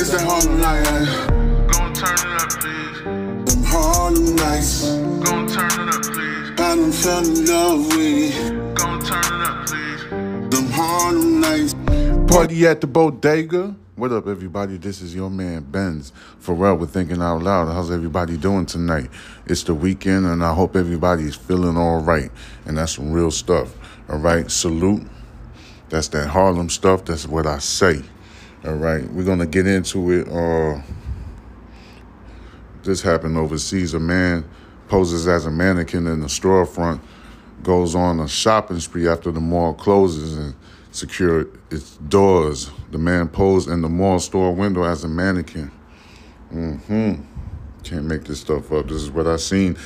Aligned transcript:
It's 0.00 0.10
that 0.10 0.20
Harlem 0.20 0.60
night. 0.60 0.84
Gon' 1.72 1.92
turn 1.92 2.14
it 2.14 2.40
up, 2.40 2.50
please. 2.50 3.52
Them 3.52 3.64
Harlem 3.64 4.36
nights. 4.36 4.94
Gon' 5.24 5.48
turn 5.48 5.88
it 5.88 5.92
up, 5.92 6.02
please. 6.04 6.50
I 6.52 6.76
done 6.76 6.92
fell 6.92 7.26
in 7.26 7.44
love 7.46 7.86
with 7.96 8.76
Gon' 8.76 9.00
turn 9.00 9.24
it 9.24 9.48
up, 9.48 9.66
please. 9.66 10.50
them 10.50 10.70
Harlem 10.70 11.40
nights. 11.40 11.74
Party 12.32 12.64
at 12.68 12.80
the 12.80 12.86
bodega. 12.86 13.74
What 13.96 14.12
up, 14.12 14.28
everybody? 14.28 14.76
This 14.76 15.02
is 15.02 15.16
your 15.16 15.30
man 15.30 15.64
Benz 15.64 16.12
Pharrell 16.40 16.78
with 16.78 16.92
Thinking 16.92 17.20
Out 17.20 17.42
Loud. 17.42 17.66
How's 17.66 17.90
everybody 17.90 18.36
doing 18.36 18.66
tonight? 18.66 19.10
It's 19.46 19.64
the 19.64 19.74
weekend, 19.74 20.26
and 20.26 20.44
I 20.44 20.54
hope 20.54 20.76
everybody's 20.76 21.34
feeling 21.34 21.76
all 21.76 22.00
right. 22.02 22.30
And 22.66 22.78
that's 22.78 22.92
some 22.92 23.10
real 23.10 23.32
stuff. 23.32 23.74
All 24.08 24.18
right, 24.18 24.48
salute. 24.48 25.02
That's 25.88 26.06
that 26.10 26.28
Harlem 26.28 26.70
stuff. 26.70 27.04
That's 27.04 27.26
what 27.26 27.48
I 27.48 27.58
say. 27.58 28.04
All 28.64 28.74
right, 28.74 29.08
we're 29.12 29.24
gonna 29.24 29.46
get 29.46 29.68
into 29.68 30.10
it. 30.10 30.28
Uh, 30.28 30.82
this 32.82 33.00
happened 33.00 33.36
overseas. 33.36 33.94
A 33.94 34.00
man 34.00 34.44
poses 34.88 35.28
as 35.28 35.46
a 35.46 35.50
mannequin 35.50 36.08
in 36.08 36.20
the 36.20 36.26
storefront, 36.26 37.00
goes 37.62 37.94
on 37.94 38.18
a 38.18 38.26
shopping 38.26 38.80
spree 38.80 39.06
after 39.06 39.30
the 39.30 39.38
mall 39.38 39.74
closes 39.74 40.36
and 40.36 40.56
secure 40.90 41.46
its 41.70 41.98
doors. 42.08 42.72
The 42.90 42.98
man 42.98 43.28
posed 43.28 43.68
in 43.68 43.80
the 43.80 43.88
mall 43.88 44.18
store 44.18 44.52
window 44.52 44.82
as 44.82 45.04
a 45.04 45.08
mannequin. 45.08 45.70
Mm 46.52 46.80
hmm 46.80 47.22
Can't 47.84 48.06
make 48.06 48.24
this 48.24 48.40
stuff 48.40 48.72
up. 48.72 48.88
This 48.88 49.02
is 49.02 49.10
what 49.12 49.28
I 49.28 49.36
seen. 49.36 49.76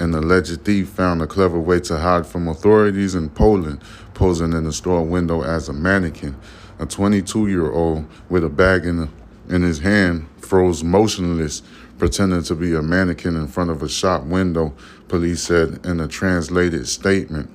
An 0.00 0.14
alleged 0.14 0.64
thief 0.64 0.88
found 0.88 1.22
a 1.22 1.28
clever 1.28 1.60
way 1.60 1.78
to 1.80 1.96
hide 1.96 2.26
from 2.26 2.48
authorities 2.48 3.14
in 3.14 3.30
Poland, 3.30 3.80
posing 4.14 4.52
in 4.52 4.64
the 4.64 4.72
store 4.72 5.04
window 5.04 5.42
as 5.42 5.68
a 5.68 5.72
mannequin. 5.72 6.36
A 6.78 6.84
22 6.84 7.48
year 7.48 7.70
old 7.70 8.06
with 8.28 8.44
a 8.44 8.50
bag 8.50 8.84
in, 8.84 9.10
in 9.48 9.62
his 9.62 9.78
hand 9.78 10.28
froze 10.38 10.84
motionless, 10.84 11.62
pretending 11.98 12.42
to 12.42 12.54
be 12.54 12.74
a 12.74 12.82
mannequin 12.82 13.34
in 13.34 13.48
front 13.48 13.70
of 13.70 13.82
a 13.82 13.88
shop 13.88 14.24
window, 14.24 14.74
police 15.08 15.42
said 15.42 15.80
in 15.86 16.00
a 16.00 16.08
translated 16.08 16.86
statement. 16.86 17.50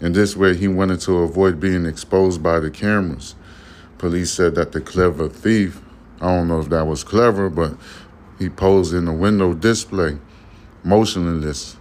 In 0.00 0.12
this 0.14 0.34
way, 0.36 0.56
he 0.56 0.68
wanted 0.68 1.00
to 1.02 1.18
avoid 1.18 1.60
being 1.60 1.86
exposed 1.86 2.42
by 2.42 2.60
the 2.60 2.70
cameras. 2.70 3.34
Police 3.98 4.32
said 4.32 4.54
that 4.56 4.72
the 4.72 4.80
clever 4.80 5.28
thief, 5.28 5.80
I 6.20 6.34
don't 6.34 6.48
know 6.48 6.60
if 6.60 6.70
that 6.70 6.86
was 6.86 7.04
clever, 7.04 7.50
but 7.50 7.76
he 8.38 8.48
posed 8.48 8.94
in 8.94 9.04
the 9.04 9.12
window 9.12 9.54
display, 9.54 10.18
motionless, 10.82 11.76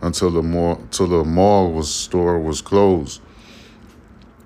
until 0.00 0.30
the 0.30 0.42
mall, 0.42 0.86
till 0.90 1.08
the 1.08 1.24
mall 1.24 1.72
was 1.72 1.92
store 1.92 2.38
was 2.38 2.60
closed. 2.60 3.22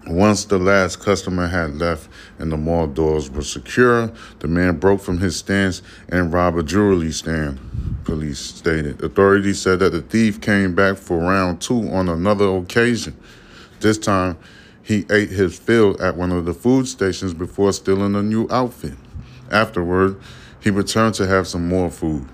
Once 0.08 0.46
the 0.46 0.58
last 0.58 1.00
customer 1.00 1.46
had 1.46 1.74
left 1.74 2.08
and 2.38 2.50
the 2.50 2.56
mall 2.56 2.86
doors 2.86 3.30
were 3.30 3.42
secure, 3.42 4.10
the 4.38 4.48
man 4.48 4.74
broke 4.76 5.02
from 5.02 5.18
his 5.18 5.36
stance 5.36 5.82
and 6.08 6.32
robbed 6.32 6.58
a 6.58 6.62
jewelry 6.62 7.12
stand, 7.12 7.60
police 8.04 8.38
stated. 8.38 9.02
Authorities 9.02 9.60
said 9.60 9.80
that 9.80 9.92
the 9.92 10.00
thief 10.00 10.40
came 10.40 10.74
back 10.74 10.96
for 10.96 11.18
round 11.18 11.60
two 11.60 11.90
on 11.90 12.08
another 12.08 12.48
occasion. 12.56 13.14
This 13.80 13.98
time, 13.98 14.38
he 14.82 15.04
ate 15.10 15.28
his 15.28 15.58
fill 15.58 16.02
at 16.02 16.16
one 16.16 16.32
of 16.32 16.46
the 16.46 16.54
food 16.54 16.88
stations 16.88 17.34
before 17.34 17.74
stealing 17.74 18.14
a 18.14 18.22
new 18.22 18.48
outfit. 18.50 18.94
Afterward, 19.50 20.18
he 20.60 20.70
returned 20.70 21.16
to 21.16 21.26
have 21.26 21.46
some 21.46 21.68
more 21.68 21.90
food. 21.90 22.26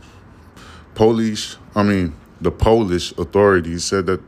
Polish, 0.95 1.57
I 1.75 1.83
mean, 1.83 2.15
the 2.41 2.53
Polish 2.53 3.11
authorities 3.19 3.83
said 3.83 4.07
that 4.07 4.21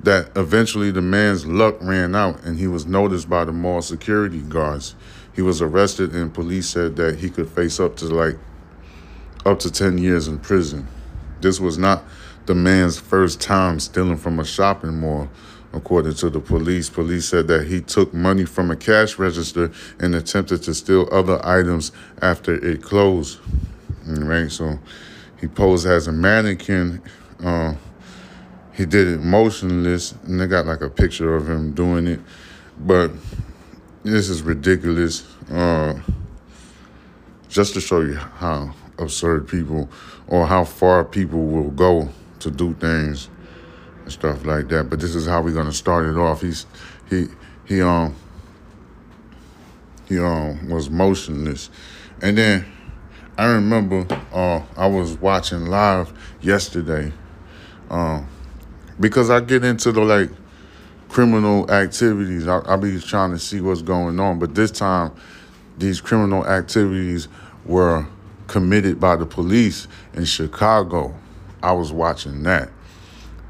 that 0.00 0.30
eventually 0.36 0.90
the 0.90 1.02
man's 1.02 1.46
luck 1.46 1.76
ran 1.80 2.14
out 2.14 2.42
and 2.44 2.58
he 2.58 2.66
was 2.66 2.86
noticed 2.86 3.28
by 3.28 3.44
the 3.44 3.52
mall 3.52 3.82
security 3.82 4.40
guards. 4.40 4.94
He 5.34 5.42
was 5.42 5.60
arrested 5.60 6.14
and 6.14 6.32
police 6.32 6.68
said 6.68 6.96
that 6.96 7.18
he 7.18 7.30
could 7.30 7.48
face 7.48 7.80
up 7.80 7.96
to 7.96 8.06
like 8.06 8.36
up 9.44 9.58
to 9.60 9.70
10 9.70 9.98
years 9.98 10.28
in 10.28 10.38
prison. 10.38 10.86
This 11.40 11.60
was 11.60 11.78
not 11.78 12.04
the 12.46 12.54
man's 12.54 12.98
first 12.98 13.40
time 13.40 13.80
stealing 13.80 14.16
from 14.16 14.40
a 14.40 14.44
shopping 14.44 15.00
mall. 15.00 15.28
According 15.72 16.14
to 16.14 16.30
the 16.30 16.40
police, 16.40 16.88
police 16.88 17.28
said 17.28 17.46
that 17.48 17.66
he 17.66 17.82
took 17.82 18.14
money 18.14 18.46
from 18.46 18.70
a 18.70 18.76
cash 18.76 19.18
register 19.18 19.70
and 20.00 20.14
attempted 20.14 20.62
to 20.62 20.72
steal 20.72 21.06
other 21.12 21.44
items 21.44 21.92
after 22.22 22.54
it 22.54 22.82
closed. 22.82 23.38
Right, 24.06 24.50
so 24.50 24.78
he 25.38 25.46
posed 25.46 25.86
as 25.86 26.06
a 26.06 26.12
mannequin. 26.12 27.02
Uh, 27.44 27.74
he 28.78 28.86
did 28.86 29.08
it 29.08 29.20
motionless, 29.20 30.12
and 30.24 30.40
they 30.40 30.46
got 30.46 30.64
like 30.64 30.82
a 30.82 30.88
picture 30.88 31.34
of 31.34 31.50
him 31.50 31.72
doing 31.72 32.06
it. 32.06 32.20
But 32.78 33.10
this 34.04 34.28
is 34.28 34.40
ridiculous. 34.42 35.26
Uh, 35.50 36.00
just 37.48 37.74
to 37.74 37.80
show 37.80 38.02
you 38.02 38.14
how 38.14 38.72
absurd 38.98 39.48
people 39.48 39.90
or 40.28 40.46
how 40.46 40.62
far 40.62 41.04
people 41.04 41.44
will 41.44 41.72
go 41.72 42.08
to 42.38 42.52
do 42.52 42.72
things 42.74 43.28
and 44.04 44.12
stuff 44.12 44.46
like 44.46 44.68
that. 44.68 44.88
But 44.88 45.00
this 45.00 45.16
is 45.16 45.26
how 45.26 45.42
we're 45.42 45.54
gonna 45.54 45.72
start 45.72 46.06
it 46.06 46.16
off. 46.16 46.40
He's 46.42 46.64
he 47.10 47.26
he 47.64 47.82
um 47.82 48.14
he 50.06 50.20
um 50.20 50.68
was 50.68 50.88
motionless, 50.88 51.68
and 52.22 52.38
then 52.38 52.64
I 53.36 53.46
remember 53.46 54.06
uh 54.32 54.62
I 54.76 54.86
was 54.86 55.18
watching 55.18 55.66
live 55.66 56.12
yesterday, 56.40 57.12
um 57.90 58.28
because 59.00 59.30
I 59.30 59.40
get 59.40 59.64
into 59.64 59.92
the 59.92 60.00
like 60.00 60.30
criminal 61.08 61.70
activities. 61.70 62.46
I, 62.46 62.60
I 62.66 62.76
be 62.76 63.00
trying 63.00 63.32
to 63.32 63.38
see 63.38 63.60
what's 63.60 63.82
going 63.82 64.18
on, 64.20 64.38
but 64.38 64.54
this 64.54 64.70
time 64.70 65.12
these 65.78 66.00
criminal 66.00 66.46
activities 66.46 67.28
were 67.64 68.06
committed 68.46 68.98
by 68.98 69.16
the 69.16 69.26
police 69.26 69.88
in 70.14 70.24
Chicago. 70.24 71.14
I 71.62 71.72
was 71.72 71.92
watching 71.92 72.42
that. 72.44 72.70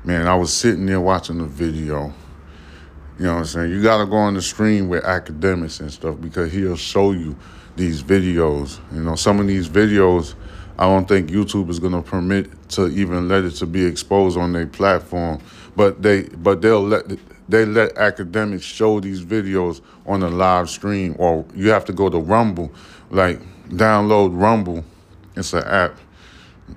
Man, 0.04 0.26
I 0.26 0.34
was 0.34 0.52
sitting 0.52 0.86
there 0.86 1.00
watching 1.00 1.38
the 1.38 1.44
video. 1.44 2.12
You 3.18 3.24
know 3.24 3.34
what 3.34 3.38
I'm 3.40 3.44
saying? 3.46 3.70
You 3.70 3.82
gotta 3.82 4.06
go 4.06 4.16
on 4.16 4.34
the 4.34 4.42
stream 4.42 4.88
with 4.88 5.02
Akademiks 5.04 5.80
and 5.80 5.92
stuff 5.92 6.20
because 6.20 6.52
he'll 6.52 6.76
show 6.76 7.12
you 7.12 7.36
these 7.76 8.02
videos. 8.02 8.78
You 8.92 9.02
know, 9.02 9.16
some 9.16 9.40
of 9.40 9.46
these 9.46 9.68
videos 9.68 10.34
I 10.78 10.86
don't 10.86 11.08
think 11.08 11.30
YouTube 11.30 11.70
is 11.70 11.80
gonna 11.80 12.02
permit 12.02 12.68
to 12.70 12.86
even 12.88 13.28
let 13.28 13.44
it 13.44 13.50
to 13.52 13.66
be 13.66 13.84
exposed 13.84 14.38
on 14.38 14.52
their 14.52 14.66
platform. 14.66 15.40
But 15.74 16.02
they 16.02 16.22
but 16.22 16.62
they'll 16.62 16.82
let 16.82 17.04
they 17.48 17.64
let 17.64 17.94
Akademiks 17.96 18.62
show 18.62 19.00
these 19.00 19.24
videos 19.24 19.80
on 20.06 20.22
a 20.22 20.28
live 20.28 20.70
stream 20.70 21.16
or 21.18 21.44
you 21.54 21.70
have 21.70 21.84
to 21.86 21.92
go 21.92 22.08
to 22.08 22.18
Rumble, 22.18 22.72
like 23.10 23.40
download 23.68 24.40
Rumble. 24.40 24.84
It's 25.36 25.52
an 25.52 25.64
app. 25.64 25.98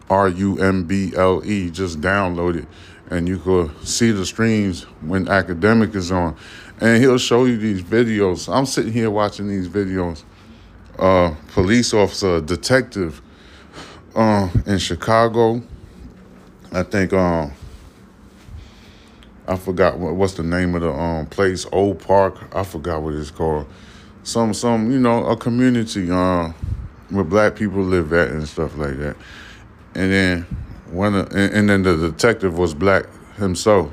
R 0.09 0.29
U 0.29 0.57
M 0.59 0.85
B 0.85 1.13
L 1.15 1.41
E. 1.45 1.69
Just 1.69 2.01
download 2.01 2.55
it 2.55 2.67
and 3.11 3.27
you 3.27 3.37
could 3.37 3.69
see 3.85 4.11
the 4.11 4.25
streams 4.25 4.83
when 5.01 5.27
academic 5.27 5.93
is 5.93 6.11
on. 6.11 6.35
And 6.79 7.03
he'll 7.03 7.19
show 7.19 7.45
you 7.45 7.57
these 7.57 7.83
videos. 7.83 8.51
I'm 8.51 8.65
sitting 8.65 8.93
here 8.93 9.11
watching 9.11 9.47
these 9.47 9.67
videos. 9.67 10.23
Uh, 10.97 11.35
police 11.49 11.93
officer, 11.93 12.41
detective 12.41 13.21
uh, 14.15 14.49
in 14.65 14.77
Chicago. 14.77 15.61
I 16.71 16.83
think 16.83 17.13
um, 17.13 17.51
I 19.47 19.55
forgot 19.57 19.97
what, 19.97 20.15
what's 20.15 20.33
the 20.33 20.43
name 20.43 20.75
of 20.75 20.81
the 20.81 20.91
um 20.91 21.25
place, 21.27 21.65
Old 21.71 21.99
Park. 21.99 22.55
I 22.55 22.63
forgot 22.63 23.01
what 23.01 23.13
it's 23.13 23.31
called. 23.31 23.67
Some 24.23 24.53
some 24.53 24.91
you 24.91 24.99
know 24.99 25.25
a 25.25 25.35
community 25.35 26.09
uh, 26.11 26.49
where 27.09 27.23
black 27.23 27.55
people 27.55 27.81
live 27.81 28.13
at 28.13 28.29
and 28.29 28.47
stuff 28.47 28.77
like 28.77 28.97
that. 28.99 29.15
And 29.95 30.11
then 30.11 30.41
one 30.89 31.15
and, 31.15 31.35
and 31.35 31.69
then 31.69 31.83
the 31.83 31.97
detective 31.97 32.57
was 32.57 32.73
black 32.73 33.05
himself. 33.35 33.91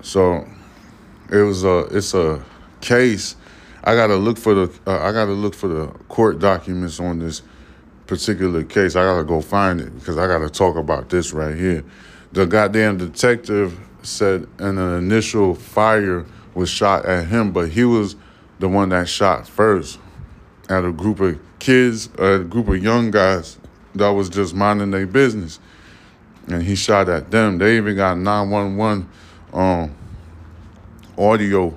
So 0.00 0.46
it 1.30 1.42
was 1.42 1.64
a 1.64 1.80
it's 1.90 2.14
a 2.14 2.44
case. 2.80 3.36
I 3.84 3.94
gotta 3.94 4.16
look 4.16 4.38
for 4.38 4.54
the 4.54 4.80
uh, 4.86 4.98
I 4.98 5.12
gotta 5.12 5.32
look 5.32 5.54
for 5.54 5.68
the 5.68 5.86
court 6.08 6.40
documents 6.40 6.98
on 6.98 7.18
this 7.18 7.42
particular 8.08 8.64
case. 8.64 8.96
I 8.96 9.04
gotta 9.04 9.22
go 9.22 9.40
find 9.40 9.80
it 9.80 9.94
because 9.96 10.18
I 10.18 10.26
gotta 10.26 10.50
talk 10.50 10.76
about 10.76 11.10
this 11.10 11.32
right 11.32 11.54
here. 11.54 11.84
The 12.32 12.46
goddamn 12.46 12.98
detective 12.98 13.78
said 14.02 14.48
an 14.58 14.78
initial 14.78 15.54
fire 15.54 16.26
was 16.54 16.68
shot 16.68 17.06
at 17.06 17.26
him, 17.26 17.52
but 17.52 17.68
he 17.68 17.84
was 17.84 18.16
the 18.58 18.68
one 18.68 18.88
that 18.88 19.08
shot 19.08 19.46
first 19.46 20.00
at 20.68 20.84
a 20.84 20.90
group 20.90 21.20
of 21.20 21.38
kids, 21.58 22.08
a 22.18 22.40
group 22.40 22.68
of 22.68 22.82
young 22.82 23.10
guys 23.10 23.58
that 23.94 24.08
was 24.08 24.28
just 24.28 24.54
minding 24.54 24.90
their 24.90 25.06
business. 25.06 25.60
And 26.48 26.62
he 26.62 26.74
shot 26.74 27.08
at 27.10 27.30
them. 27.30 27.58
They 27.58 27.76
even 27.76 27.94
got 27.94 28.16
911 28.16 29.08
um, 29.52 29.94
audio 31.18 31.76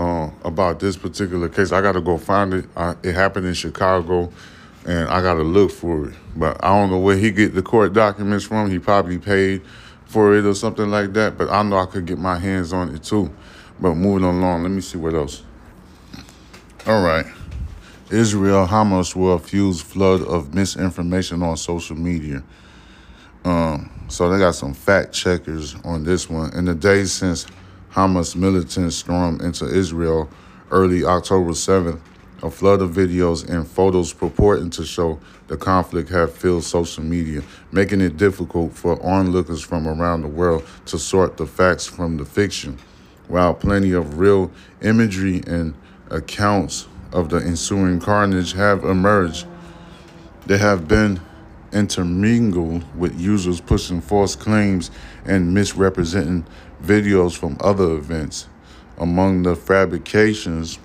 uh, 0.00 0.30
about 0.44 0.80
this 0.80 0.96
particular 0.96 1.48
case. 1.50 1.72
I 1.72 1.82
got 1.82 1.92
to 1.92 2.00
go 2.00 2.16
find 2.16 2.54
it. 2.54 2.64
I, 2.74 2.96
it 3.02 3.14
happened 3.14 3.46
in 3.46 3.52
Chicago, 3.52 4.32
and 4.86 5.06
I 5.10 5.20
got 5.20 5.34
to 5.34 5.42
look 5.42 5.70
for 5.70 6.08
it. 6.08 6.14
But 6.34 6.64
I 6.64 6.68
don't 6.68 6.90
know 6.90 6.98
where 6.98 7.18
he 7.18 7.30
get 7.30 7.54
the 7.54 7.60
court 7.60 7.92
documents 7.92 8.46
from. 8.46 8.70
He 8.70 8.78
probably 8.78 9.18
paid 9.18 9.60
for 10.06 10.34
it 10.34 10.46
or 10.46 10.54
something 10.54 10.90
like 10.90 11.12
that. 11.12 11.36
But 11.36 11.50
I 11.50 11.62
know 11.62 11.76
I 11.76 11.84
could 11.84 12.06
get 12.06 12.18
my 12.18 12.38
hands 12.38 12.72
on 12.72 12.94
it 12.94 13.02
too. 13.02 13.30
But 13.78 13.94
moving 13.94 14.24
along, 14.24 14.62
let 14.62 14.72
me 14.72 14.80
see 14.80 14.96
what 14.96 15.12
else. 15.12 15.42
All 16.86 17.02
right. 17.02 17.26
Israel 18.10 18.66
Hamas 18.66 19.14
war 19.14 19.38
fused 19.38 19.84
flood 19.84 20.22
of 20.22 20.54
misinformation 20.54 21.42
on 21.42 21.58
social 21.58 21.96
media. 21.96 22.42
Um, 23.44 23.90
so 24.08 24.30
they 24.30 24.38
got 24.38 24.54
some 24.54 24.72
fact 24.72 25.12
checkers 25.12 25.76
on 25.84 26.04
this 26.04 26.28
one. 26.30 26.54
In 26.54 26.64
the 26.64 26.74
days 26.74 27.12
since 27.12 27.46
Hamas 27.92 28.36
militants 28.36 28.94
stormed 28.94 29.42
into 29.42 29.66
Israel 29.66 30.30
early 30.70 31.04
October 31.04 31.50
7th, 31.50 31.98
a 32.40 32.48
flood 32.48 32.80
of 32.80 32.92
videos 32.92 33.48
and 33.48 33.66
photos 33.66 34.12
purporting 34.12 34.70
to 34.70 34.84
show 34.84 35.18
the 35.48 35.56
conflict 35.56 36.08
have 36.08 36.32
filled 36.32 36.62
social 36.62 37.02
media, 37.02 37.42
making 37.72 38.00
it 38.00 38.16
difficult 38.16 38.72
for 38.72 39.02
onlookers 39.04 39.60
from 39.60 39.88
around 39.88 40.22
the 40.22 40.28
world 40.28 40.64
to 40.86 40.98
sort 40.98 41.36
the 41.36 41.46
facts 41.46 41.84
from 41.84 42.16
the 42.16 42.24
fiction. 42.24 42.78
While 43.26 43.54
plenty 43.54 43.92
of 43.92 44.18
real 44.18 44.52
imagery 44.80 45.42
and 45.48 45.74
accounts 46.10 46.86
of 47.12 47.28
the 47.28 47.38
ensuing 47.38 47.98
carnage 47.98 48.52
have 48.52 48.84
emerged, 48.84 49.46
they 50.46 50.58
have 50.58 50.86
been 50.86 51.20
intermingled 51.72 52.84
with 52.96 53.18
users 53.18 53.60
pushing 53.60 54.00
false 54.00 54.34
claims 54.34 54.90
and 55.24 55.54
misrepresenting 55.54 56.46
videos 56.82 57.36
from 57.36 57.56
other 57.60 57.92
events. 57.92 58.48
Among 58.98 59.42
the 59.42 59.56
fabrications, 59.56 60.78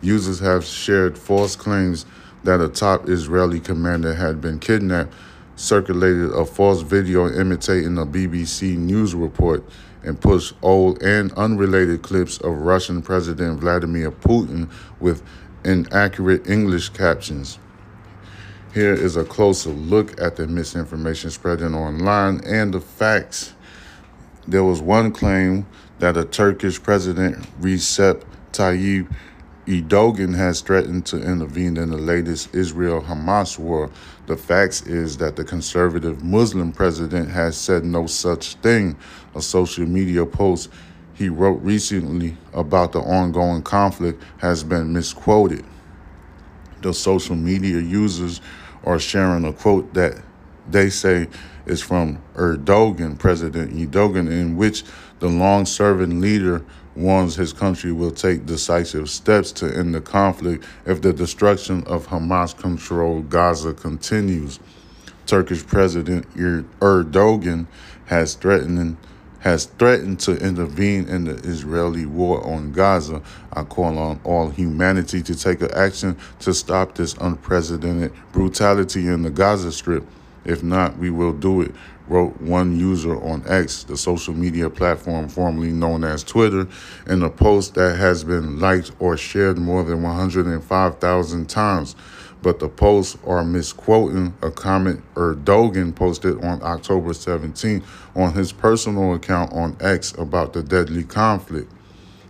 users 0.00 0.40
have 0.40 0.64
shared 0.64 1.18
false 1.18 1.56
claims 1.56 2.06
that 2.44 2.60
a 2.60 2.68
top 2.68 3.08
Israeli 3.08 3.60
commander 3.60 4.14
had 4.14 4.40
been 4.40 4.58
kidnapped, 4.58 5.12
circulated 5.56 6.30
a 6.30 6.44
false 6.44 6.82
video 6.82 7.28
imitating 7.28 7.98
a 7.98 8.06
BBC 8.06 8.76
news 8.76 9.14
report, 9.14 9.64
and 10.04 10.20
pushed 10.20 10.54
old 10.62 11.02
and 11.02 11.32
unrelated 11.32 12.02
clips 12.02 12.38
of 12.38 12.52
Russian 12.52 13.02
President 13.02 13.58
Vladimir 13.58 14.12
Putin 14.12 14.70
with 15.00 15.22
inaccurate 15.64 16.48
English 16.48 16.90
captions. 16.90 17.58
Here 18.78 18.94
is 18.94 19.16
a 19.16 19.24
closer 19.24 19.70
look 19.70 20.20
at 20.20 20.36
the 20.36 20.46
misinformation 20.46 21.30
spreading 21.30 21.74
online 21.74 22.40
and 22.44 22.72
the 22.72 22.80
facts. 22.80 23.52
There 24.46 24.62
was 24.62 24.80
one 24.80 25.10
claim 25.10 25.66
that 25.98 26.16
a 26.16 26.24
Turkish 26.24 26.80
president, 26.80 27.38
Recep 27.60 28.22
Tayyip 28.52 29.12
Erdogan, 29.66 30.36
has 30.36 30.60
threatened 30.60 31.06
to 31.06 31.20
intervene 31.20 31.76
in 31.76 31.90
the 31.90 31.96
latest 31.96 32.54
Israel 32.54 33.02
Hamas 33.02 33.58
war. 33.58 33.90
The 34.28 34.36
facts 34.36 34.82
is 34.82 35.16
that 35.16 35.34
the 35.34 35.42
conservative 35.42 36.22
Muslim 36.22 36.70
president 36.70 37.30
has 37.30 37.56
said 37.56 37.84
no 37.84 38.06
such 38.06 38.54
thing. 38.58 38.96
A 39.34 39.42
social 39.42 39.86
media 39.86 40.24
post 40.24 40.70
he 41.14 41.28
wrote 41.28 41.60
recently 41.62 42.36
about 42.52 42.92
the 42.92 43.00
ongoing 43.00 43.62
conflict 43.62 44.22
has 44.36 44.62
been 44.62 44.92
misquoted. 44.92 45.64
The 46.80 46.94
social 46.94 47.34
media 47.34 47.80
users 47.80 48.40
are 48.84 48.98
sharing 48.98 49.44
a 49.44 49.52
quote 49.52 49.92
that 49.94 50.22
they 50.70 50.90
say 50.90 51.28
is 51.66 51.82
from 51.82 52.20
Erdogan, 52.34 53.18
President 53.18 53.72
Erdogan, 53.72 54.30
in 54.30 54.56
which 54.56 54.84
the 55.18 55.28
long 55.28 55.66
serving 55.66 56.20
leader 56.20 56.64
warns 56.94 57.36
his 57.36 57.52
country 57.52 57.92
will 57.92 58.10
take 58.10 58.44
decisive 58.46 59.08
steps 59.08 59.52
to 59.52 59.66
end 59.76 59.94
the 59.94 60.00
conflict 60.00 60.64
if 60.84 61.00
the 61.00 61.12
destruction 61.12 61.84
of 61.84 62.08
Hamas 62.08 62.56
controlled 62.56 63.30
Gaza 63.30 63.72
continues. 63.72 64.58
Turkish 65.26 65.64
President 65.66 66.26
er-, 66.38 66.64
Erdogan 66.80 67.66
has 68.06 68.34
threatened 68.34 68.96
has 69.40 69.66
threatened 69.66 70.20
to 70.20 70.36
intervene 70.36 71.08
in 71.08 71.24
the 71.24 71.34
Israeli 71.34 72.06
war 72.06 72.44
on 72.46 72.72
Gaza. 72.72 73.22
I 73.52 73.62
call 73.62 73.98
on 73.98 74.20
all 74.24 74.50
humanity 74.50 75.22
to 75.22 75.34
take 75.34 75.62
action 75.62 76.16
to 76.40 76.52
stop 76.52 76.94
this 76.94 77.14
unprecedented 77.14 78.12
brutality 78.32 79.06
in 79.06 79.22
the 79.22 79.30
Gaza 79.30 79.72
Strip. 79.72 80.04
If 80.44 80.62
not, 80.62 80.96
we 80.98 81.10
will 81.10 81.32
do 81.32 81.60
it, 81.60 81.74
wrote 82.08 82.40
one 82.40 82.78
user 82.78 83.20
on 83.22 83.42
X, 83.46 83.84
the 83.84 83.96
social 83.96 84.34
media 84.34 84.70
platform 84.70 85.28
formerly 85.28 85.72
known 85.72 86.04
as 86.04 86.24
Twitter, 86.24 86.66
in 87.06 87.22
a 87.22 87.30
post 87.30 87.74
that 87.74 87.96
has 87.96 88.24
been 88.24 88.58
liked 88.58 88.92
or 88.98 89.16
shared 89.16 89.58
more 89.58 89.84
than 89.84 90.02
105,000 90.02 91.48
times 91.48 91.96
but 92.42 92.58
the 92.58 92.68
posts 92.68 93.18
are 93.26 93.44
misquoting 93.44 94.34
a 94.42 94.50
comment 94.50 95.02
Erdogan 95.14 95.94
posted 95.94 96.42
on 96.44 96.62
October 96.62 97.12
17 97.12 97.82
on 98.14 98.32
his 98.32 98.52
personal 98.52 99.14
account 99.14 99.52
on 99.52 99.76
X 99.80 100.12
about 100.18 100.52
the 100.52 100.62
deadly 100.62 101.04
conflict. 101.04 101.70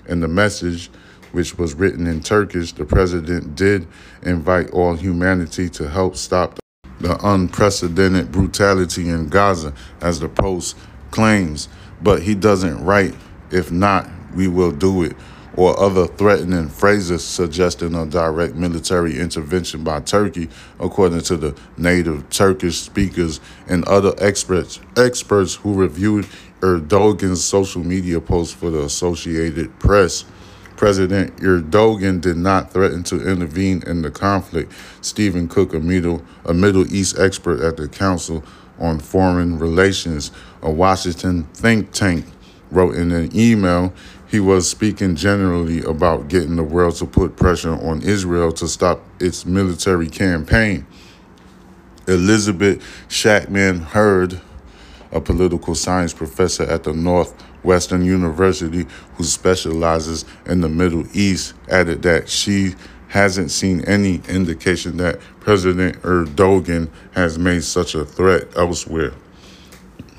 In 0.06 0.20
the 0.20 0.28
message, 0.28 0.90
which 1.32 1.58
was 1.58 1.74
written 1.74 2.06
in 2.06 2.22
Turkish, 2.22 2.72
the 2.72 2.84
president 2.84 3.54
did 3.54 3.86
invite 4.22 4.70
all 4.70 4.94
humanity 4.94 5.68
to 5.70 5.88
help 5.88 6.16
stop 6.16 6.58
the 7.00 7.18
unprecedented 7.26 8.32
brutality 8.32 9.08
in 9.08 9.28
Gaza, 9.28 9.72
as 10.00 10.18
the 10.18 10.28
post 10.28 10.76
claims, 11.10 11.68
but 12.02 12.22
he 12.22 12.34
doesn't 12.34 12.84
write, 12.84 13.14
if 13.50 13.70
not, 13.70 14.08
we 14.34 14.48
will 14.48 14.72
do 14.72 15.02
it 15.04 15.16
or 15.58 15.78
other 15.80 16.06
threatening 16.06 16.68
phrases 16.68 17.24
suggesting 17.24 17.92
a 17.92 18.06
direct 18.06 18.54
military 18.54 19.18
intervention 19.18 19.82
by 19.82 19.98
Turkey, 19.98 20.48
according 20.78 21.20
to 21.20 21.36
the 21.36 21.52
native 21.76 22.30
Turkish 22.30 22.78
speakers 22.78 23.40
and 23.66 23.84
other 23.88 24.12
experts 24.18 24.78
experts 24.96 25.56
who 25.56 25.74
reviewed 25.74 26.24
Erdogan's 26.60 27.42
social 27.42 27.82
media 27.82 28.20
posts 28.20 28.54
for 28.54 28.70
the 28.70 28.84
Associated 28.84 29.76
Press. 29.80 30.24
President 30.76 31.36
Erdogan 31.38 32.20
did 32.20 32.36
not 32.36 32.72
threaten 32.72 33.02
to 33.02 33.28
intervene 33.28 33.82
in 33.84 34.02
the 34.02 34.12
conflict. 34.12 34.72
Steven 35.00 35.48
Cook, 35.48 35.74
a 35.74 35.80
Middle, 35.80 36.22
a 36.44 36.54
Middle 36.54 36.86
East 36.94 37.18
expert 37.18 37.60
at 37.62 37.76
the 37.76 37.88
Council 37.88 38.44
on 38.78 39.00
Foreign 39.00 39.58
Relations, 39.58 40.30
a 40.62 40.70
Washington 40.70 41.42
think 41.52 41.90
tank, 41.90 42.26
wrote 42.70 42.94
in 42.94 43.10
an 43.10 43.36
email 43.36 43.92
he 44.30 44.40
was 44.40 44.68
speaking 44.68 45.16
generally 45.16 45.82
about 45.82 46.28
getting 46.28 46.56
the 46.56 46.62
world 46.62 46.94
to 46.96 47.06
put 47.06 47.36
pressure 47.36 47.72
on 47.72 48.02
Israel 48.02 48.52
to 48.52 48.68
stop 48.68 49.00
its 49.18 49.46
military 49.46 50.08
campaign. 50.08 50.86
Elizabeth 52.06 52.82
Shackman 53.08 53.80
Hurd, 53.80 54.40
a 55.12 55.20
political 55.20 55.74
science 55.74 56.12
professor 56.12 56.64
at 56.64 56.84
the 56.84 56.92
Northwestern 56.92 58.04
University 58.04 58.86
who 59.14 59.24
specializes 59.24 60.24
in 60.46 60.60
the 60.60 60.68
Middle 60.68 61.04
East, 61.16 61.54
added 61.68 62.02
that 62.02 62.28
she 62.28 62.74
hasn't 63.08 63.50
seen 63.50 63.82
any 63.84 64.20
indication 64.28 64.98
that 64.98 65.18
President 65.40 66.00
Erdogan 66.02 66.90
has 67.12 67.38
made 67.38 67.64
such 67.64 67.94
a 67.94 68.04
threat 68.04 68.46
elsewhere. 68.56 69.14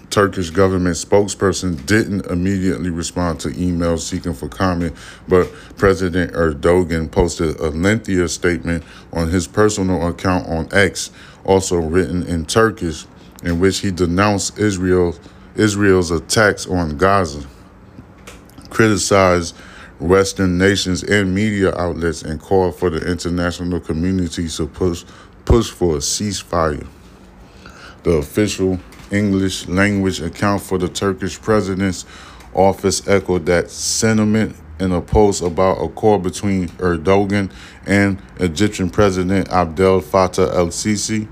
Turkish 0.09 0.49
government 0.49 0.95
spokesperson 0.95 1.85
didn't 1.85 2.25
immediately 2.25 2.89
respond 2.89 3.39
to 3.41 3.49
emails 3.49 3.99
seeking 3.99 4.33
for 4.33 4.47
comment, 4.47 4.95
but 5.27 5.51
President 5.77 6.33
Erdogan 6.33 7.11
posted 7.11 7.59
a 7.59 7.69
lengthier 7.69 8.27
statement 8.27 8.83
on 9.13 9.29
his 9.29 9.47
personal 9.47 10.07
account 10.07 10.47
on 10.47 10.67
X, 10.71 11.11
also 11.45 11.77
written 11.77 12.23
in 12.23 12.45
Turkish, 12.45 13.05
in 13.43 13.59
which 13.59 13.79
he 13.79 13.91
denounced 13.91 14.57
Israel, 14.57 15.15
Israel's 15.55 16.09
attacks 16.09 16.65
on 16.65 16.97
Gaza, 16.97 17.47
criticized 18.69 19.55
Western 19.99 20.57
nations 20.57 21.03
and 21.03 21.35
media 21.35 21.75
outlets, 21.75 22.23
and 22.23 22.39
called 22.39 22.75
for 22.75 22.89
the 22.89 23.09
international 23.09 23.79
community 23.79 24.47
to 24.47 24.65
push, 24.65 25.03
push 25.45 25.69
for 25.69 25.95
a 25.95 25.99
ceasefire. 25.99 26.87
The 28.03 28.11
official 28.11 28.79
English 29.11 29.67
language 29.67 30.21
account 30.21 30.61
for 30.61 30.77
the 30.77 30.87
Turkish 30.87 31.41
president's 31.41 32.05
office 32.53 33.07
echoed 33.07 33.45
that 33.45 33.69
sentiment 33.69 34.55
in 34.79 34.91
a 34.91 35.01
post 35.01 35.41
about 35.41 35.83
a 35.83 35.89
call 35.89 36.17
between 36.17 36.69
Erdogan 36.79 37.51
and 37.85 38.21
Egyptian 38.39 38.89
President 38.89 39.49
Abdel 39.49 40.01
Fattah 40.01 40.53
el 40.55 40.67
Sisi, 40.67 41.27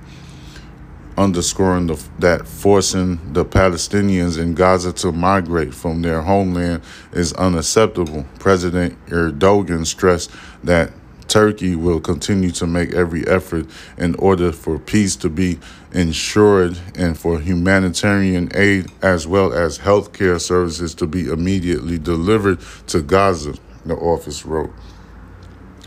underscoring 1.17 1.87
the, 1.87 2.03
that 2.19 2.47
forcing 2.47 3.33
the 3.33 3.45
Palestinians 3.45 4.37
in 4.37 4.53
Gaza 4.53 4.93
to 4.93 5.11
migrate 5.11 5.73
from 5.73 6.01
their 6.01 6.21
homeland 6.21 6.83
is 7.13 7.33
unacceptable. 7.33 8.25
President 8.37 8.97
Erdogan 9.07 9.85
stressed 9.85 10.29
that 10.63 10.91
Turkey 11.27 11.75
will 11.75 11.99
continue 11.99 12.51
to 12.51 12.67
make 12.67 12.93
every 12.93 13.27
effort 13.27 13.65
in 13.97 14.15
order 14.15 14.51
for 14.51 14.79
peace 14.79 15.15
to 15.17 15.29
be 15.29 15.59
ensured 15.93 16.77
and 16.95 17.17
for 17.17 17.39
humanitarian 17.39 18.49
aid 18.55 18.91
as 19.01 19.27
well 19.27 19.53
as 19.53 19.77
health 19.77 20.13
care 20.13 20.39
services 20.39 20.93
to 20.95 21.07
be 21.07 21.29
immediately 21.29 21.97
delivered 21.97 22.59
to 22.87 23.01
Gaza, 23.01 23.55
the 23.85 23.95
office 23.95 24.45
wrote. 24.45 24.71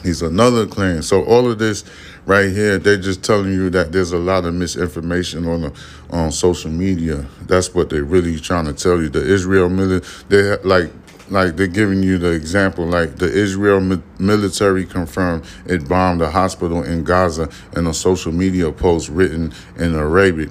He's 0.03 0.23
another 0.23 0.67
claim. 0.67 1.03
So 1.03 1.25
all 1.25 1.51
of 1.51 1.59
this 1.59 1.85
right 2.25 2.51
here, 2.51 2.79
they're 2.79 2.97
just 2.97 3.23
telling 3.23 3.53
you 3.53 3.69
that 3.71 3.93
there's 3.93 4.13
a 4.13 4.19
lot 4.19 4.45
of 4.45 4.55
misinformation 4.55 5.47
on 5.47 5.63
the, 5.63 5.73
on 6.11 6.33
social 6.33 6.71
media. 6.71 7.27
That's 7.43 7.75
what 7.75 7.91
they're 7.91 8.05
really 8.05 8.39
trying 8.41 8.65
to 8.67 8.73
tell 8.73 9.01
you. 9.01 9.11
The 9.11 9.23
Israel 9.23 9.69
military, 9.69 10.25
they 10.29 10.57
like 10.63 11.00
like 11.31 11.57
they're 11.57 11.67
giving 11.67 12.03
you 12.03 12.19
the 12.19 12.33
example 12.33 12.87
like 12.87 13.17
the 13.17 13.31
Israel 13.31 13.81
mi- 13.81 14.03
military 14.19 14.85
confirmed 14.85 15.45
it 15.67 15.89
bombed 15.89 16.21
a 16.21 16.31
hospital 16.31 16.83
in 16.83 17.05
Gaza 17.05 17.49
in 17.77 17.87
a 17.87 17.95
social 17.95 18.33
media 18.33 18.71
post 18.73 19.09
written 19.09 19.53
in 19.79 19.95
Arabic. 19.95 20.51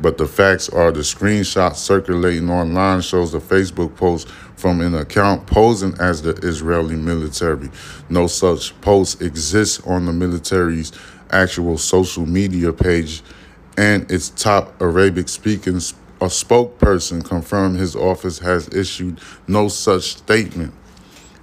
But 0.00 0.18
the 0.18 0.26
facts 0.26 0.68
are 0.68 0.92
the 0.92 1.00
screenshot 1.00 1.74
circulating 1.74 2.50
online 2.50 3.00
shows 3.00 3.32
a 3.34 3.40
Facebook 3.40 3.96
post 3.96 4.28
from 4.56 4.80
an 4.80 4.94
account 4.94 5.46
posing 5.46 5.94
as 5.98 6.20
the 6.22 6.32
Israeli 6.42 6.96
military. 6.96 7.70
No 8.10 8.26
such 8.26 8.78
post 8.82 9.22
exists 9.22 9.80
on 9.86 10.06
the 10.06 10.12
military's 10.12 10.92
actual 11.30 11.78
social 11.78 12.26
media 12.26 12.72
page, 12.72 13.22
and 13.78 14.10
its 14.10 14.30
top 14.30 14.80
Arabic 14.82 15.28
speaking 15.28 15.80
a 16.20 16.26
spokesperson 16.26 17.24
confirmed 17.24 17.78
his 17.78 17.94
office 17.94 18.38
has 18.38 18.68
issued 18.68 19.20
no 19.46 19.68
such 19.68 20.16
statement. 20.16 20.72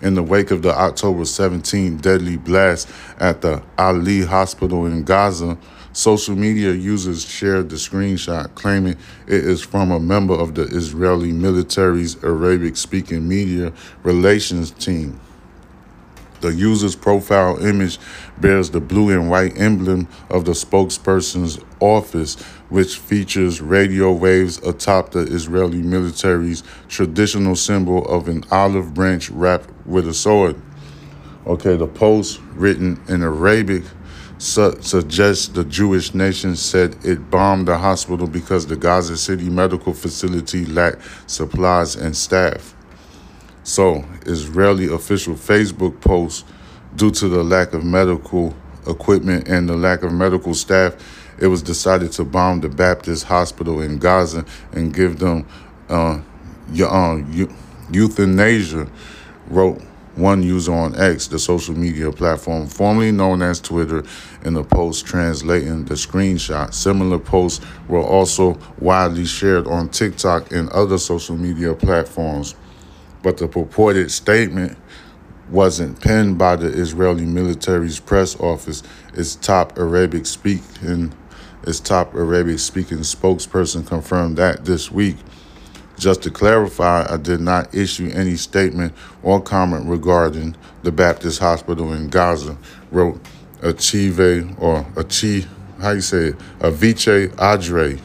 In 0.01 0.15
the 0.15 0.23
wake 0.23 0.51
of 0.51 0.63
the 0.63 0.75
October 0.75 1.25
17 1.25 1.97
deadly 1.97 2.37
blast 2.37 2.89
at 3.19 3.41
the 3.41 3.61
Ahli 3.77 4.25
Hospital 4.25 4.85
in 4.85 5.03
Gaza, 5.03 5.57
social 5.93 6.35
media 6.35 6.73
users 6.73 7.23
shared 7.23 7.69
the 7.69 7.75
screenshot 7.75 8.53
claiming 8.55 8.97
it 9.27 9.45
is 9.45 9.61
from 9.61 9.91
a 9.91 9.99
member 9.99 10.33
of 10.33 10.55
the 10.55 10.63
Israeli 10.63 11.31
military's 11.31 12.21
Arabic 12.23 12.75
speaking 12.75 13.27
media 13.27 13.71
relations 14.01 14.71
team. 14.71 15.19
The 16.43 16.53
user's 16.53 16.93
profile 16.97 17.57
image 17.65 17.99
bears 18.37 18.69
the 18.69 18.81
blue 18.81 19.11
and 19.11 19.29
white 19.29 19.57
emblem 19.57 20.09
of 20.29 20.43
the 20.43 20.51
spokesperson's 20.51 21.57
office, 21.79 22.35
which 22.67 22.97
features 22.97 23.61
radio 23.61 24.11
waves 24.11 24.57
atop 24.57 25.11
the 25.11 25.21
Israeli 25.21 25.81
military's 25.81 26.61
traditional 26.89 27.55
symbol 27.55 28.05
of 28.07 28.27
an 28.27 28.43
olive 28.51 28.93
branch 28.93 29.29
wrapped 29.29 29.69
with 29.85 30.05
a 30.05 30.13
sword. 30.13 30.61
Okay, 31.47 31.77
the 31.77 31.87
post, 31.87 32.41
written 32.55 33.01
in 33.07 33.23
Arabic, 33.23 33.83
su- 34.37 34.75
suggests 34.81 35.47
the 35.47 35.63
Jewish 35.63 36.13
nation 36.13 36.57
said 36.57 36.97
it 37.05 37.29
bombed 37.29 37.69
the 37.69 37.77
hospital 37.77 38.27
because 38.27 38.67
the 38.67 38.75
Gaza 38.75 39.15
City 39.15 39.49
medical 39.49 39.93
facility 39.93 40.65
lacked 40.65 41.01
supplies 41.25 41.95
and 41.95 42.17
staff. 42.17 42.75
So, 43.63 44.03
Israeli 44.25 44.93
official 44.93 45.35
Facebook 45.35 46.01
post 46.01 46.45
due 46.95 47.11
to 47.11 47.29
the 47.29 47.43
lack 47.43 47.73
of 47.73 47.83
medical 47.83 48.53
equipment 48.87 49.47
and 49.47 49.69
the 49.69 49.75
lack 49.77 50.03
of 50.03 50.11
medical 50.11 50.53
staff, 50.53 50.95
it 51.39 51.47
was 51.47 51.61
decided 51.61 52.11
to 52.13 52.25
bomb 52.25 52.59
the 52.59 52.69
Baptist 52.69 53.23
hospital 53.25 53.81
in 53.81 53.99
Gaza 53.99 54.45
and 54.73 54.93
give 54.93 55.19
them 55.19 55.47
uh, 55.89 56.19
uh, 56.81 57.17
euthanasia, 57.91 58.87
wrote 59.47 59.81
one 60.15 60.43
user 60.43 60.73
on 60.73 60.95
X, 60.99 61.27
the 61.27 61.39
social 61.39 61.75
media 61.75 62.11
platform 62.11 62.67
formerly 62.67 63.11
known 63.11 63.41
as 63.41 63.59
Twitter, 63.59 64.03
in 64.43 64.55
a 64.57 64.63
post 64.63 65.05
translating 65.05 65.85
the 65.85 65.95
screenshot. 65.95 66.73
Similar 66.73 67.17
posts 67.17 67.65
were 67.87 68.03
also 68.03 68.59
widely 68.79 69.25
shared 69.25 69.67
on 69.67 69.89
TikTok 69.89 70.51
and 70.51 70.69
other 70.69 70.97
social 70.97 71.35
media 71.35 71.73
platforms 71.73 72.55
but 73.23 73.37
the 73.37 73.47
purported 73.47 74.11
statement 74.11 74.77
wasn't 75.49 75.99
penned 76.01 76.37
by 76.37 76.55
the 76.55 76.67
Israeli 76.67 77.25
military's 77.25 77.99
press 77.99 78.39
office. 78.39 78.83
Its 79.13 79.35
top 79.35 79.77
Arabic 79.77 80.25
speaking 80.25 81.13
its 81.65 81.79
top 81.79 82.13
Arabic 82.13 82.59
speaking 82.59 82.99
spokesperson 82.99 83.87
confirmed 83.87 84.37
that 84.37 84.65
this 84.65 84.91
week. 84.91 85.15
Just 85.97 86.23
to 86.23 86.31
clarify, 86.31 87.05
I 87.09 87.17
did 87.17 87.39
not 87.39 87.73
issue 87.73 88.11
any 88.13 88.35
statement 88.35 88.93
or 89.21 89.41
comment 89.41 89.87
regarding 89.87 90.57
the 90.81 90.91
Baptist 90.91 91.39
Hospital 91.39 91.93
in 91.93 92.09
Gaza, 92.09 92.57
wrote 92.91 93.21
Achieve 93.61 94.19
or 94.59 94.85
Achi, 94.97 95.45
how 95.79 95.91
you 95.91 96.01
say 96.01 96.29
it, 96.29 96.37
Avichay 96.59 97.29
Adraee, 97.35 98.01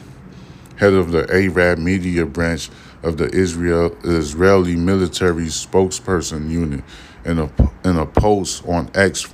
head 0.77 0.93
of 0.93 1.11
the 1.11 1.27
Arab 1.29 1.79
media 1.79 2.25
branch 2.25 2.69
of 3.03 3.17
the 3.17 3.29
Israel 3.29 3.95
Israeli 4.03 4.75
military 4.75 5.45
spokesperson 5.45 6.49
unit 6.49 6.83
in 7.25 7.39
a 7.39 7.49
in 7.83 7.97
a 7.97 8.05
post 8.05 8.65
on 8.67 8.89
X 8.93 9.33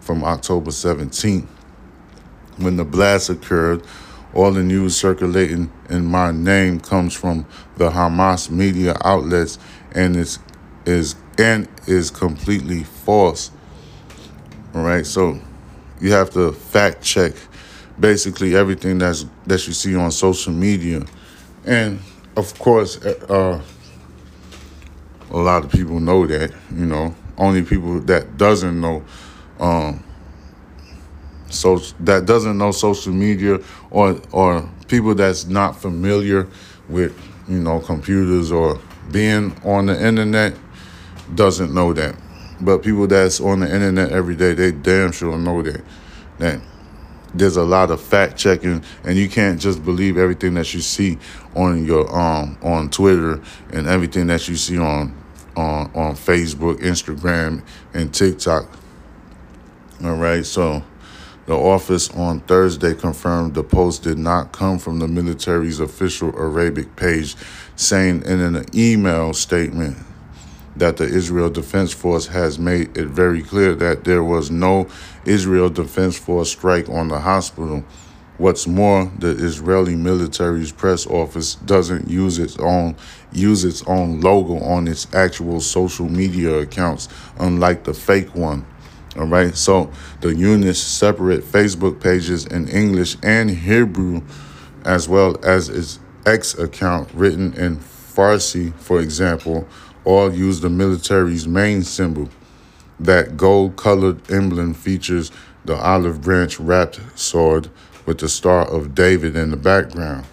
from 0.00 0.24
October 0.24 0.70
17th. 0.70 1.46
When 2.56 2.76
the 2.76 2.84
blast 2.84 3.30
occurred, 3.30 3.84
all 4.34 4.52
the 4.52 4.62
news 4.62 4.96
circulating 4.96 5.72
in 5.88 6.06
my 6.06 6.30
name 6.30 6.80
comes 6.80 7.14
from 7.14 7.46
the 7.76 7.90
Hamas 7.90 8.50
media 8.50 8.96
outlets 9.04 9.58
and 9.92 10.16
is 10.16 10.38
is 10.86 11.16
and 11.38 11.68
is 11.86 12.10
completely 12.10 12.84
false. 12.84 13.50
All 14.74 14.82
right, 14.82 15.04
so 15.04 15.40
you 16.00 16.12
have 16.12 16.30
to 16.30 16.52
fact 16.52 17.02
check 17.02 17.32
basically 17.98 18.54
everything 18.54 18.98
that's 18.98 19.26
that 19.46 19.66
you 19.66 19.72
see 19.72 19.96
on 19.96 20.10
social 20.10 20.52
media. 20.52 21.04
And 21.64 22.00
of 22.36 22.58
course, 22.58 23.02
uh, 23.04 23.60
a 25.30 25.36
lot 25.36 25.64
of 25.64 25.70
people 25.70 26.00
know 26.00 26.26
that. 26.26 26.52
You 26.74 26.86
know, 26.86 27.14
only 27.38 27.62
people 27.62 28.00
that 28.00 28.36
doesn't 28.36 28.80
know, 28.80 29.04
um, 29.58 30.02
so 31.48 31.78
that 32.00 32.26
doesn't 32.26 32.58
know 32.58 32.70
social 32.72 33.12
media 33.12 33.58
or 33.90 34.20
or 34.32 34.68
people 34.88 35.14
that's 35.14 35.46
not 35.46 35.80
familiar 35.80 36.48
with 36.88 37.16
you 37.48 37.58
know 37.58 37.80
computers 37.80 38.52
or 38.52 38.80
being 39.10 39.56
on 39.64 39.86
the 39.86 40.06
internet 40.06 40.54
doesn't 41.34 41.72
know 41.74 41.92
that. 41.92 42.16
But 42.60 42.82
people 42.82 43.06
that's 43.06 43.40
on 43.40 43.60
the 43.60 43.72
internet 43.72 44.12
every 44.12 44.36
day, 44.36 44.52
they 44.52 44.70
damn 44.72 45.12
sure 45.12 45.38
know 45.38 45.62
that 45.62 45.82
that 46.38 46.60
there's 47.34 47.56
a 47.56 47.64
lot 47.64 47.90
of 47.90 48.00
fact 48.00 48.36
checking 48.36 48.82
and 49.04 49.16
you 49.16 49.28
can't 49.28 49.60
just 49.60 49.84
believe 49.84 50.16
everything 50.16 50.54
that 50.54 50.72
you 50.74 50.80
see 50.80 51.18
on 51.54 51.84
your 51.84 52.10
um 52.16 52.58
on 52.62 52.90
Twitter 52.90 53.40
and 53.72 53.86
everything 53.86 54.26
that 54.28 54.48
you 54.48 54.56
see 54.56 54.78
on 54.78 55.14
on 55.56 55.90
on 55.94 56.14
Facebook, 56.14 56.76
Instagram, 56.80 57.62
and 57.94 58.12
TikTok. 58.12 58.68
All 60.02 60.14
right, 60.14 60.44
so 60.46 60.82
the 61.46 61.54
office 61.54 62.10
on 62.10 62.40
Thursday 62.40 62.94
confirmed 62.94 63.54
the 63.54 63.64
post 63.64 64.02
did 64.02 64.18
not 64.18 64.52
come 64.52 64.78
from 64.78 64.98
the 64.98 65.08
military's 65.08 65.80
official 65.80 66.28
Arabic 66.36 66.96
page, 66.96 67.36
saying 67.76 68.22
in 68.22 68.40
an 68.40 68.64
email 68.74 69.34
statement 69.34 69.98
that 70.76 70.96
the 70.96 71.04
Israel 71.04 71.50
Defense 71.50 71.92
Force 71.92 72.26
has 72.28 72.58
made 72.58 72.96
it 72.96 73.08
very 73.08 73.42
clear 73.42 73.74
that 73.74 74.04
there 74.04 74.22
was 74.22 74.50
no 74.50 74.88
Israel 75.24 75.68
Defense 75.68 76.16
Force 76.18 76.50
strike 76.50 76.88
on 76.88 77.08
the 77.08 77.20
hospital. 77.20 77.84
What's 78.38 78.66
more, 78.66 79.10
the 79.18 79.30
Israeli 79.30 79.96
military's 79.96 80.72
press 80.72 81.06
office 81.06 81.56
doesn't 81.56 82.08
use 82.08 82.38
its 82.38 82.58
own 82.58 82.96
use 83.32 83.64
its 83.64 83.82
own 83.86 84.20
logo 84.20 84.58
on 84.64 84.88
its 84.88 85.12
actual 85.14 85.60
social 85.60 86.08
media 86.08 86.58
accounts, 86.60 87.08
unlike 87.38 87.84
the 87.84 87.94
fake 87.94 88.34
one. 88.34 88.64
All 89.16 89.26
right, 89.26 89.56
so 89.56 89.90
the 90.20 90.34
units 90.34 90.78
separate 90.78 91.42
Facebook 91.42 92.00
pages 92.00 92.46
in 92.46 92.68
English 92.68 93.16
and 93.22 93.50
Hebrew, 93.50 94.22
as 94.84 95.08
well 95.08 95.36
as 95.44 95.68
its 95.68 95.98
X 96.24 96.56
account 96.58 97.10
written 97.12 97.52
in 97.54 97.78
Farsi, 97.78 98.72
for 98.74 99.00
example, 99.00 99.66
all 100.04 100.32
use 100.32 100.60
the 100.60 100.70
military's 100.70 101.46
main 101.46 101.82
symbol. 101.82 102.28
That 102.98 103.36
gold 103.36 103.76
colored 103.76 104.30
emblem 104.30 104.74
features 104.74 105.30
the 105.64 105.76
olive 105.76 106.20
branch 106.22 106.58
wrapped 106.58 107.00
sword 107.18 107.68
with 108.06 108.18
the 108.18 108.28
Star 108.28 108.66
of 108.66 108.94
David 108.94 109.36
in 109.36 109.50
the 109.50 109.56
background. 109.56 110.26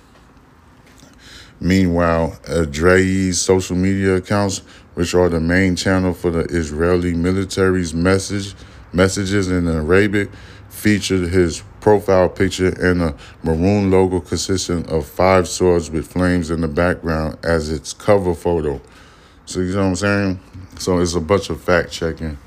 Meanwhile, 1.59 2.37
Adraee's 2.43 3.41
social 3.41 3.75
media 3.75 4.15
accounts, 4.15 4.59
which 4.93 5.13
are 5.15 5.29
the 5.29 5.39
main 5.39 5.75
channel 5.75 6.13
for 6.13 6.29
the 6.29 6.45
Israeli 6.45 7.13
military's 7.13 7.93
message 7.93 8.53
messages 8.93 9.49
in 9.49 9.67
Arabic, 9.67 10.29
featured 10.69 11.29
his 11.29 11.63
profile 11.81 12.29
picture 12.29 12.69
and 12.79 13.01
a 13.01 13.15
maroon 13.43 13.89
logo 13.89 14.19
consisting 14.19 14.87
of 14.89 15.05
five 15.05 15.47
swords 15.47 15.89
with 15.89 16.07
flames 16.07 16.49
in 16.51 16.61
the 16.61 16.67
background 16.67 17.37
as 17.43 17.69
its 17.69 17.93
cover 17.93 18.33
photo. 18.33 18.79
So 19.47 19.61
you 19.61 19.73
know 19.73 19.83
what 19.83 19.87
I'm 19.87 19.95
saying? 19.95 20.39
So 20.77 20.99
it's 20.99 21.15
a 21.15 21.21
bunch 21.21 21.49
of 21.49 21.61
fact 21.61 21.89
checking. 21.89 22.37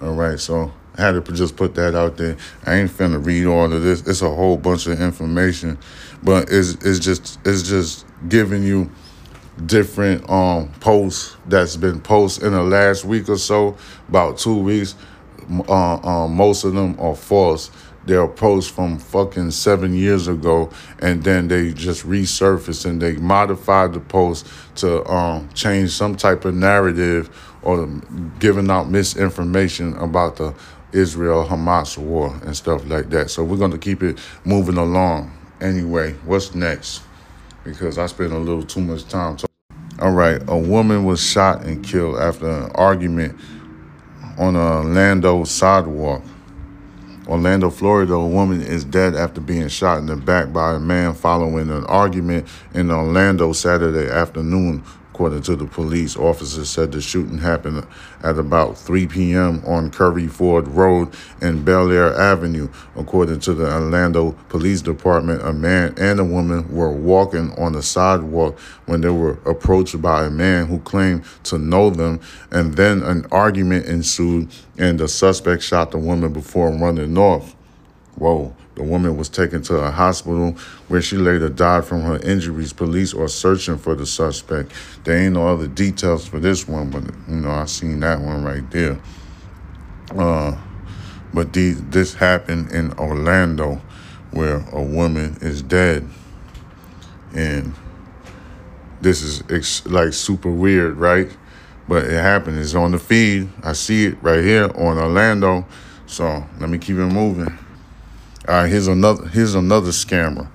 All 0.00 0.14
right, 0.14 0.38
so 0.38 0.72
I 0.96 1.02
had 1.02 1.24
to 1.24 1.32
just 1.32 1.56
put 1.56 1.74
that 1.74 1.96
out 1.96 2.16
there. 2.16 2.36
I 2.64 2.76
ain't 2.76 2.90
finna 2.90 3.24
read 3.24 3.46
all 3.46 3.72
of 3.72 3.82
this. 3.82 4.06
It's 4.06 4.22
a 4.22 4.32
whole 4.32 4.56
bunch 4.56 4.86
of 4.86 5.00
information, 5.00 5.78
but 6.22 6.52
it's 6.52 6.74
it's 6.74 7.00
just 7.00 7.40
it's 7.44 7.68
just 7.68 8.06
giving 8.28 8.62
you 8.62 8.88
different 9.66 10.28
um 10.30 10.70
posts 10.78 11.36
that's 11.46 11.76
been 11.76 12.00
posted 12.00 12.44
in 12.44 12.52
the 12.52 12.62
last 12.62 13.04
week 13.04 13.28
or 13.28 13.36
so, 13.36 13.76
about 14.08 14.38
two 14.38 14.56
weeks. 14.56 14.94
Uh, 15.68 15.96
um, 15.96 16.36
most 16.36 16.62
of 16.62 16.72
them 16.74 16.98
are 17.00 17.16
false. 17.16 17.72
They're 18.06 18.28
posts 18.28 18.70
from 18.70 18.98
fucking 18.98 19.50
seven 19.50 19.94
years 19.94 20.28
ago, 20.28 20.70
and 20.98 21.22
then 21.22 21.48
they 21.48 21.72
just 21.72 22.06
resurface 22.06 22.84
and 22.84 23.00
they 23.00 23.16
modify 23.16 23.86
the 23.86 24.00
post 24.00 24.46
to 24.76 25.04
um, 25.10 25.48
change 25.54 25.90
some 25.90 26.14
type 26.14 26.44
of 26.44 26.54
narrative 26.54 27.30
or 27.62 27.86
giving 28.38 28.70
out 28.70 28.90
misinformation 28.90 29.94
about 29.94 30.36
the 30.36 30.54
Israel 30.92 31.44
Hamas 31.44 31.98
war 31.98 32.38
and 32.44 32.56
stuff 32.56 32.86
like 32.86 33.10
that. 33.10 33.30
So 33.30 33.42
we're 33.42 33.68
to 33.70 33.78
keep 33.78 34.02
it 34.02 34.18
moving 34.44 34.76
along. 34.76 35.36
Anyway, 35.60 36.12
what's 36.24 36.54
next? 36.54 37.02
Because 37.64 37.98
I 37.98 38.06
spent 38.06 38.32
a 38.32 38.38
little 38.38 38.62
too 38.62 38.80
much 38.80 39.08
time 39.08 39.36
talking. 39.36 39.48
All 40.00 40.12
right, 40.12 40.42
a 40.48 40.56
woman 40.56 41.04
was 41.04 41.22
shot 41.22 41.64
and 41.64 41.84
killed 41.84 42.18
after 42.18 42.48
an 42.48 42.70
argument 42.72 43.38
on 44.38 44.56
a 44.56 44.78
Orlando 44.78 45.44
sidewalk. 45.44 46.22
Orlando, 47.26 47.70
Florida, 47.70 48.14
a 48.14 48.26
woman 48.26 48.60
is 48.60 48.84
dead 48.84 49.14
after 49.14 49.40
being 49.40 49.68
shot 49.68 49.98
in 49.98 50.06
the 50.06 50.16
back 50.16 50.52
by 50.52 50.74
a 50.74 50.78
man 50.78 51.14
following 51.14 51.70
an 51.70 51.84
argument 51.86 52.46
in 52.74 52.90
Orlando 52.90 53.52
Saturday 53.52 54.10
afternoon 54.10 54.84
According 55.14 55.42
to 55.42 55.54
the 55.54 55.66
police, 55.66 56.16
officers 56.16 56.68
said 56.68 56.90
the 56.90 57.00
shooting 57.00 57.38
happened 57.38 57.86
at 58.24 58.36
about 58.36 58.76
3 58.76 59.06
p.m. 59.06 59.62
on 59.64 59.92
Curry 59.92 60.26
Ford 60.26 60.66
Road 60.66 61.14
and 61.40 61.64
Bel 61.64 61.92
Air 61.92 62.12
Avenue. 62.14 62.68
According 62.96 63.38
to 63.40 63.54
the 63.54 63.72
Orlando 63.72 64.32
Police 64.48 64.82
Department, 64.82 65.40
a 65.46 65.52
man 65.52 65.94
and 65.98 66.18
a 66.18 66.24
woman 66.24 66.68
were 66.68 66.90
walking 66.90 67.52
on 67.52 67.74
the 67.74 67.82
sidewalk 67.82 68.58
when 68.86 69.02
they 69.02 69.08
were 69.08 69.38
approached 69.48 70.02
by 70.02 70.24
a 70.24 70.30
man 70.30 70.66
who 70.66 70.80
claimed 70.80 71.22
to 71.44 71.58
know 71.58 71.90
them, 71.90 72.18
and 72.50 72.74
then 72.74 73.04
an 73.04 73.24
argument 73.30 73.86
ensued, 73.86 74.48
and 74.78 74.98
the 74.98 75.06
suspect 75.06 75.62
shot 75.62 75.92
the 75.92 75.98
woman 75.98 76.32
before 76.32 76.72
running 76.72 77.16
off. 77.16 77.54
Whoa. 78.16 78.52
The 78.74 78.82
woman 78.82 79.16
was 79.16 79.28
taken 79.28 79.62
to 79.64 79.76
a 79.76 79.90
hospital 79.90 80.52
where 80.88 81.00
she 81.00 81.16
later 81.16 81.48
died 81.48 81.84
from 81.84 82.02
her 82.02 82.18
injuries. 82.18 82.72
Police 82.72 83.14
are 83.14 83.28
searching 83.28 83.78
for 83.78 83.94
the 83.94 84.04
suspect. 84.04 84.72
There 85.04 85.16
ain't 85.16 85.34
no 85.34 85.46
other 85.46 85.68
details 85.68 86.26
for 86.26 86.40
this 86.40 86.66
one, 86.66 86.90
but 86.90 87.04
you 87.28 87.40
know, 87.40 87.50
I 87.50 87.66
seen 87.66 88.00
that 88.00 88.20
one 88.20 88.42
right 88.42 88.68
there. 88.70 88.98
Uh, 90.10 90.56
but 91.32 91.52
the, 91.52 91.72
this 91.72 92.14
happened 92.14 92.72
in 92.72 92.92
Orlando 92.94 93.80
where 94.32 94.56
a 94.72 94.82
woman 94.82 95.36
is 95.40 95.62
dead. 95.62 96.08
And 97.34 97.74
this 99.00 99.22
is 99.22 99.42
ex- 99.50 99.86
like 99.86 100.12
super 100.12 100.50
weird, 100.50 100.96
right? 100.96 101.28
But 101.88 102.04
it 102.04 102.20
happened. 102.20 102.58
It's 102.58 102.74
on 102.74 102.92
the 102.92 102.98
feed. 102.98 103.48
I 103.62 103.72
see 103.72 104.06
it 104.06 104.22
right 104.22 104.42
here 104.42 104.64
on 104.76 104.98
Orlando. 104.98 105.66
So 106.06 106.44
let 106.58 106.70
me 106.70 106.78
keep 106.78 106.96
it 106.96 107.06
moving. 107.06 107.56
All 108.46 108.56
right, 108.56 108.68
here's 108.68 108.88
another 108.88 109.26
here's 109.28 109.54
another 109.54 109.90
scammer. 109.90 110.46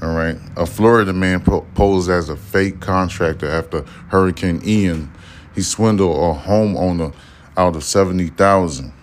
All 0.00 0.14
right, 0.14 0.38
a 0.56 0.64
Florida 0.64 1.12
man 1.12 1.40
po- 1.40 1.66
posed 1.74 2.08
as 2.08 2.30
a 2.30 2.36
fake 2.36 2.80
contractor 2.80 3.46
after 3.46 3.82
Hurricane 4.08 4.62
Ian. 4.64 5.12
He 5.54 5.60
swindled 5.60 6.16
a 6.16 6.40
homeowner 6.40 7.14
out 7.58 7.76
of 7.76 7.84
seventy 7.84 8.28
thousand. 8.28 8.94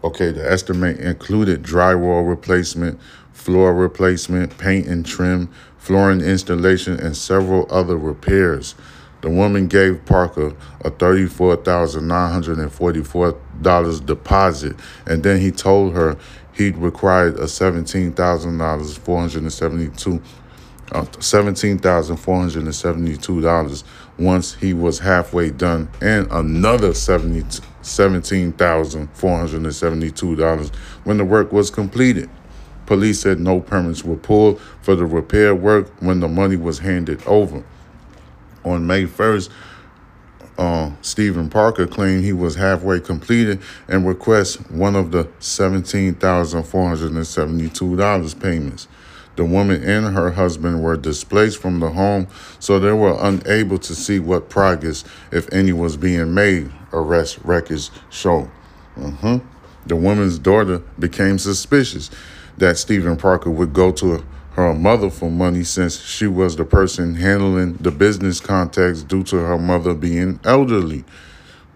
Okay, 0.05 0.31
the 0.31 0.49
estimate 0.49 1.01
included 1.01 1.65
drywall 1.65 2.29
replacement, 2.29 3.01
floor 3.33 3.75
replacement, 3.75 4.57
paint 4.57 4.87
and 4.87 5.05
trim, 5.05 5.51
flooring 5.77 6.21
installation, 6.21 7.01
and 7.01 7.17
several 7.17 7.67
other 7.71 7.97
repairs. 7.97 8.77
The 9.21 9.31
woman 9.31 9.67
gave 9.67 10.05
Parker 10.05 10.55
a 10.83 10.93
$34,944 10.93 13.37
deposit, 13.63 14.77
and 15.07 15.23
then 15.23 15.41
he 15.41 15.51
told 15.51 15.95
her 15.95 16.17
he 16.53 16.71
required 16.71 17.37
a 17.37 17.45
$17,000, 17.45 18.99
472 18.99 20.23
uh, 20.93 21.03
$17,472 21.03 23.85
once 24.19 24.55
he 24.55 24.73
was 24.73 25.01
halfway 25.01 25.51
done, 25.51 25.91
and 26.01 26.27
another 26.33 26.95
70, 26.95 27.43
$17,472 27.83 30.75
when 31.05 31.19
the 31.19 31.25
work 31.25 31.53
was 31.53 31.71
completed. 31.71 32.31
Police 32.87 33.21
said 33.21 33.39
no 33.39 33.61
permits 33.61 34.03
were 34.03 34.17
pulled 34.17 34.59
for 34.81 34.97
the 34.97 35.05
repair 35.05 35.55
work 35.55 35.91
when 36.01 36.21
the 36.21 36.29
money 36.29 36.57
was 36.57 36.79
handed 36.79 37.23
over. 37.27 37.63
On 38.65 38.87
May 38.87 39.05
1st, 39.05 39.51
uh, 40.59 40.91
Stephen 41.03 41.49
Parker 41.49 41.87
claimed 41.87 42.25
he 42.25 42.33
was 42.33 42.57
halfway 42.57 42.99
completed 42.99 43.61
and 43.87 44.05
requests 44.07 44.57
one 44.71 44.97
of 44.97 45.13
the 45.13 45.25
$17,472 45.41 48.41
payments. 48.41 48.89
The 49.37 49.45
woman 49.45 49.85
and 49.85 50.17
her 50.17 50.33
husband 50.33 50.83
were 50.83 50.97
displaced 50.97 51.59
from 51.59 51.79
the 51.79 51.91
home, 51.91 52.27
so 52.59 52.81
they 52.81 52.91
were 52.91 53.17
unable 53.21 53.79
to 53.79 53.95
see 53.95 54.19
what 54.19 54.49
progress, 54.49 55.05
if 55.31 55.49
any, 55.53 55.73
was 55.73 55.97
being 55.97 56.35
made, 56.35 56.73
arrest 56.93 57.39
records 57.45 57.93
show. 58.11 58.51
Uh-huh. 59.01 59.39
The 59.87 59.95
woman's 59.95 60.41
daughter 60.41 60.79
became 60.99 61.39
suspicious 61.39 62.11
that 62.57 62.79
Stephen 62.79 63.17
Parker 63.17 63.51
would 63.51 63.73
go 63.73 63.93
to 63.93 64.25
her 64.59 64.75
mother 64.75 65.09
for 65.09 65.31
money 65.31 65.63
since 65.63 66.01
she 66.01 66.27
was 66.27 66.57
the 66.57 66.65
person 66.65 67.15
handling 67.15 67.75
the 67.75 67.93
business 67.93 68.41
contacts 68.41 69.05
due 69.05 69.23
to 69.23 69.37
her 69.37 69.57
mother 69.57 69.95
being 69.95 70.41
elderly, 70.45 71.05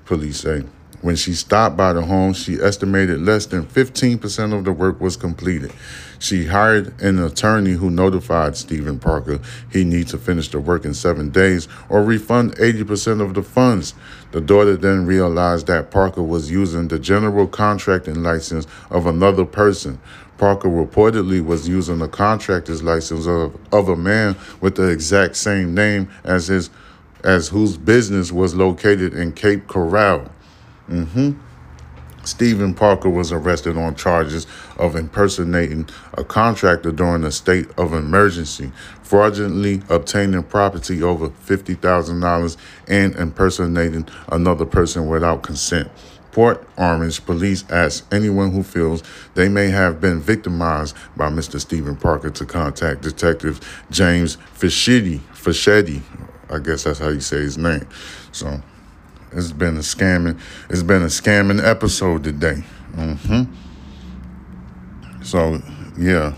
police 0.04 0.40
say. 0.40 0.64
When 1.00 1.14
she 1.16 1.32
stopped 1.34 1.76
by 1.76 1.92
the 1.92 2.02
home, 2.02 2.32
she 2.32 2.60
estimated 2.60 3.22
less 3.22 3.46
than 3.46 3.66
15% 3.66 4.56
of 4.56 4.64
the 4.64 4.72
work 4.72 5.00
was 5.00 5.16
completed. 5.16 5.72
She 6.18 6.46
hired 6.46 7.00
an 7.00 7.18
attorney 7.18 7.72
who 7.72 7.90
notified 7.90 8.56
Stephen 8.56 9.00
Parker 9.00 9.40
he 9.72 9.82
needs 9.84 10.12
to 10.12 10.18
finish 10.18 10.48
the 10.48 10.60
work 10.60 10.84
in 10.84 10.94
seven 10.94 11.30
days 11.30 11.66
or 11.88 12.04
refund 12.04 12.56
80% 12.56 13.20
of 13.20 13.34
the 13.34 13.42
funds. 13.42 13.94
The 14.30 14.40
daughter 14.40 14.76
then 14.76 15.06
realized 15.06 15.66
that 15.66 15.90
Parker 15.90 16.22
was 16.22 16.50
using 16.50 16.86
the 16.88 17.00
general 17.00 17.46
contracting 17.46 18.22
license 18.22 18.66
of 18.90 19.06
another 19.06 19.44
person. 19.44 20.00
Parker 20.42 20.68
reportedly 20.68 21.40
was 21.40 21.68
using 21.68 22.00
the 22.00 22.09
contractor's 22.09 22.83
license 22.83 23.28
of, 23.28 23.57
of 23.72 23.88
a 23.88 23.94
man 23.94 24.35
with 24.61 24.74
the 24.74 24.88
exact 24.88 25.37
same 25.37 25.72
name 25.72 26.09
as 26.24 26.48
his 26.48 26.68
as 27.22 27.46
whose 27.46 27.76
business 27.76 28.33
was 28.33 28.52
located 28.52 29.14
in 29.14 29.31
Cape 29.31 29.68
Coral. 29.68 30.28
Mm-hmm. 30.88 31.38
Stephen 32.24 32.74
Parker 32.74 33.09
was 33.09 33.31
arrested 33.31 33.76
on 33.76 33.94
charges 33.94 34.48
of 34.78 34.96
impersonating 34.96 35.88
a 36.14 36.24
contractor 36.24 36.90
during 36.90 37.22
a 37.22 37.31
state 37.31 37.68
of 37.78 37.92
emergency, 37.92 38.72
fraudulently 39.05 39.81
obtaining 39.90 40.42
property 40.42 41.05
over 41.05 41.28
$50,000, 41.28 42.57
and 42.88 43.14
impersonating 43.14 44.09
another 44.33 44.66
person 44.66 45.07
without 45.07 45.44
consent. 45.44 45.88
Port 46.32 46.66
Orange 46.78 47.24
police 47.24 47.64
asked 47.70 48.12
anyone 48.12 48.50
who 48.52 48.62
feels 48.62 49.02
they 49.34 49.48
may 49.48 49.68
have 49.68 50.00
been 50.00 50.18
victimized 50.18 50.96
by 51.16 51.28
Mr. 51.28 51.60
Stephen 51.60 51.94
Parker 51.94 52.30
to 52.30 52.46
contact 52.46 53.02
Detective 53.02 53.60
James 53.90 54.38
Fischetti. 54.58 55.20
Fischetti, 55.34 56.00
I 56.50 56.58
guess 56.58 56.84
that's 56.84 56.98
how 56.98 57.10
you 57.10 57.20
say 57.20 57.38
his 57.38 57.58
name. 57.58 57.86
So 58.32 58.62
it's 59.32 59.52
been 59.52 59.76
a 59.76 59.80
scamming. 59.80 60.40
It's 60.70 60.82
been 60.82 61.02
a 61.02 61.06
scamming 61.06 61.62
episode 61.62 62.24
today. 62.24 62.64
Mm-hmm. 62.94 63.44
So 65.22 65.60
yeah, 65.98 66.34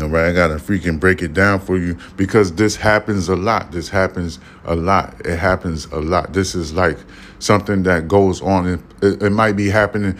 All 0.00 0.08
right, 0.08 0.28
I 0.28 0.32
gotta 0.32 0.56
freaking 0.56 1.00
break 1.00 1.22
it 1.22 1.32
down 1.32 1.58
for 1.58 1.78
you 1.78 1.96
because 2.16 2.52
this 2.52 2.76
happens 2.76 3.30
a 3.30 3.36
lot. 3.36 3.72
This 3.72 3.88
happens 3.88 4.38
a 4.66 4.76
lot. 4.76 5.14
It 5.24 5.38
happens 5.38 5.86
a 5.86 6.00
lot. 6.00 6.34
This 6.34 6.54
is 6.54 6.74
like 6.74 6.98
something 7.38 7.82
that 7.84 8.06
goes 8.06 8.42
on. 8.42 8.66
It, 8.66 8.80
it, 9.00 9.22
it 9.22 9.30
might 9.30 9.52
be 9.52 9.70
happening 9.70 10.18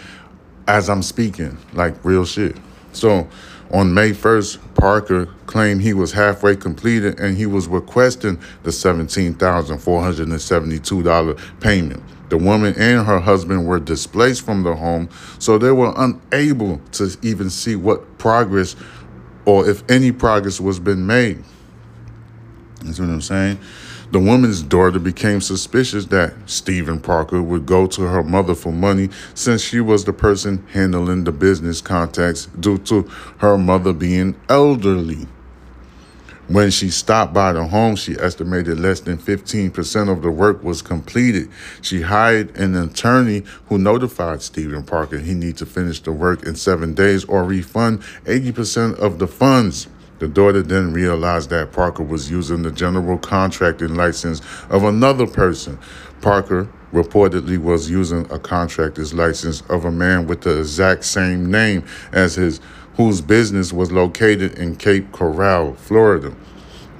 as 0.67 0.89
I'm 0.89 1.01
speaking, 1.01 1.57
like 1.73 1.95
real 2.03 2.25
shit. 2.25 2.57
So 2.91 3.25
on 3.71 3.93
May 3.93 4.11
1st, 4.11 4.75
Parker 4.75 5.27
claimed 5.45 5.81
he 5.81 5.93
was 5.93 6.11
halfway 6.13 6.55
completed 6.55 7.19
and 7.19 7.35
he 7.37 7.45
was 7.45 7.67
requesting 7.67 8.39
the 8.63 8.71
$17,472 8.71 11.59
payment. 11.59 12.01
The 12.29 12.37
woman 12.37 12.73
and 12.77 13.05
her 13.05 13.19
husband 13.19 13.67
were 13.67 13.79
displaced 13.79 14.43
from 14.43 14.63
the 14.63 14.75
home, 14.75 15.09
so 15.39 15.57
they 15.57 15.71
were 15.71 15.93
unable 15.95 16.81
to 16.93 17.17
even 17.21 17.49
see 17.49 17.75
what 17.75 18.17
progress 18.17 18.77
or 19.45 19.69
if 19.69 19.83
any 19.89 20.11
progress 20.11 20.59
was 20.59 20.79
been 20.79 21.07
made. 21.07 21.41
That's 22.83 22.99
what 22.99 23.09
I'm 23.09 23.21
saying. 23.21 23.59
The 24.09 24.19
woman's 24.19 24.61
daughter 24.61 24.99
became 24.99 25.41
suspicious 25.41 26.05
that 26.05 26.33
Stephen 26.45 27.01
Parker 27.01 27.43
would 27.43 27.65
go 27.65 27.87
to 27.87 28.03
her 28.03 28.23
mother 28.23 28.55
for 28.55 28.71
money 28.71 29.09
since 29.33 29.61
she 29.61 29.81
was 29.81 30.05
the 30.05 30.13
person 30.13 30.65
handling 30.71 31.25
the 31.25 31.33
business 31.33 31.81
contacts 31.81 32.45
due 32.57 32.77
to 32.79 33.01
her 33.39 33.57
mother 33.57 33.91
being 33.91 34.35
elderly. 34.47 35.27
When 36.47 36.71
she 36.71 36.89
stopped 36.89 37.33
by 37.33 37.51
the 37.51 37.65
home, 37.65 37.97
she 37.97 38.15
estimated 38.17 38.79
less 38.79 39.01
than 39.01 39.17
15% 39.17 40.09
of 40.09 40.21
the 40.21 40.31
work 40.31 40.63
was 40.63 40.81
completed. 40.81 41.49
She 41.81 42.03
hired 42.03 42.55
an 42.55 42.73
attorney 42.77 43.43
who 43.65 43.77
notified 43.77 44.41
Stephen 44.41 44.83
Parker 44.83 45.17
he 45.17 45.33
needed 45.33 45.57
to 45.57 45.65
finish 45.65 45.99
the 45.99 46.13
work 46.13 46.43
in 46.43 46.55
seven 46.55 46.93
days 46.93 47.25
or 47.25 47.43
refund 47.43 47.99
80% 48.23 48.97
of 48.97 49.19
the 49.19 49.27
funds. 49.27 49.89
The 50.19 50.27
daughter 50.27 50.63
then 50.63 50.93
realized 50.93 51.49
that 51.51 51.71
Parker 51.71 52.03
was 52.03 52.31
using 52.31 52.63
the 52.63 52.71
general 52.71 53.17
contracting 53.17 53.95
license 53.95 54.41
of 54.69 54.83
another 54.83 55.27
person. 55.27 55.77
Parker 56.21 56.67
reportedly 56.91 57.57
was 57.57 57.89
using 57.89 58.29
a 58.31 58.39
contractor's 58.39 59.13
license 59.13 59.61
of 59.69 59.85
a 59.85 59.91
man 59.91 60.25
with 60.25 60.41
the 60.41 60.59
exact 60.59 61.03
same 61.03 61.51
name 61.51 61.83
as 62.11 62.35
his 62.35 62.59
whose 62.95 63.21
business 63.21 63.71
was 63.71 63.91
located 63.91 64.57
in 64.57 64.75
Cape 64.75 65.11
Coral, 65.11 65.75
Florida. 65.75 66.33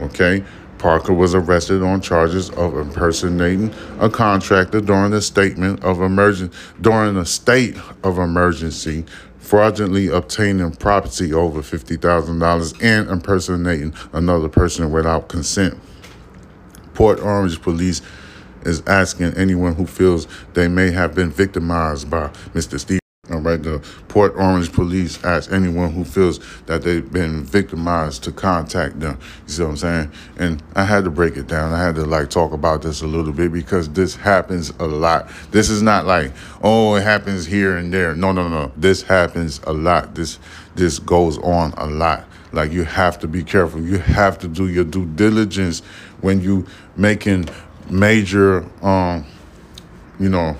Okay? 0.02 0.44
Parker 0.78 1.14
was 1.14 1.34
arrested 1.34 1.82
on 1.82 2.02
charges 2.02 2.52
of 2.52 2.78
impersonating 2.78 3.74
a 4.00 4.10
contractor 4.10 4.80
during 4.80 5.12
a 5.14 5.22
statement 5.22 5.84
of 5.84 6.02
emergency 6.02 6.56
during 6.82 7.18
a 7.18 7.26
state 7.26 7.76
of 8.04 8.20
emergency, 8.20 9.04
fraudulently 9.48 10.08
obtaining 10.08 10.70
property 10.72 11.32
over 11.32 11.62
$50,000 11.62 12.84
and 12.84 13.10
impersonating 13.10 13.94
another 14.12 14.50
person 14.50 14.92
without 14.92 15.30
consent. 15.30 15.80
Port 16.94 17.22
Orange 17.22 17.62
police 17.62 18.02
is 18.64 18.84
asking 18.88 19.34
anyone 19.36 19.76
who 19.76 19.86
feels 19.86 20.28
they 20.54 20.68
may 20.68 20.92
have 20.92 21.16
been 21.16 21.30
victimized 21.30 22.10
by 22.10 22.28
Mr. 22.54 22.78
Steve. 22.78 23.00
Right, 23.48 23.64
the 23.64 23.80
Port 24.10 24.34
Orange 24.36 24.74
police 24.74 25.24
ask 25.24 25.52
anyone 25.54 25.94
who 25.94 26.04
feels 26.04 26.40
that 26.66 26.82
they've 26.82 27.10
been 27.10 27.46
victimized 27.46 28.26
to 28.26 28.34
contact 28.34 29.00
them. 29.00 29.18
You 29.46 29.54
see 29.54 29.64
what 29.64 29.70
I'm 29.70 29.78
saying? 29.78 30.12
And 30.38 30.64
I 30.76 30.84
had 30.84 31.06
to 31.06 31.10
break 31.10 31.38
it 31.38 31.48
down. 31.48 31.74
I 31.74 31.82
had 31.82 31.96
to 31.96 32.04
like 32.04 32.30
talk 32.30 32.52
about 32.52 32.82
this 32.82 33.02
a 33.02 33.08
little 33.08 33.32
bit 33.32 33.54
because 33.54 33.88
this 33.90 34.16
happens 34.16 34.72
a 34.80 34.86
lot. 34.86 35.30
This 35.52 35.70
is 35.70 35.82
not 35.82 36.06
like, 36.06 36.34
oh, 36.62 36.96
it 36.96 37.04
happens 37.04 37.46
here 37.46 37.78
and 37.78 37.94
there. 37.94 38.14
No, 38.16 38.34
no, 38.34 38.50
no. 38.50 38.74
This 38.76 39.02
happens 39.02 39.62
a 39.64 39.72
lot. 39.72 40.14
This 40.14 40.40
this 40.76 41.00
goes 41.00 41.38
on 41.38 41.74
a 41.78 41.88
lot. 41.88 42.26
Like 42.52 42.74
you 42.74 42.84
have 42.84 43.18
to 43.20 43.28
be 43.30 43.44
careful. 43.44 43.82
You 43.82 44.00
have 44.00 44.40
to 44.40 44.50
do 44.50 44.68
your 44.68 44.84
due 44.84 45.06
diligence 45.06 45.80
when 46.20 46.42
you 46.42 46.66
making 46.98 47.48
major 47.90 48.66
um, 48.84 49.26
you 50.20 50.30
know, 50.30 50.58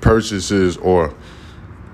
purchases 0.00 0.76
or 0.76 1.14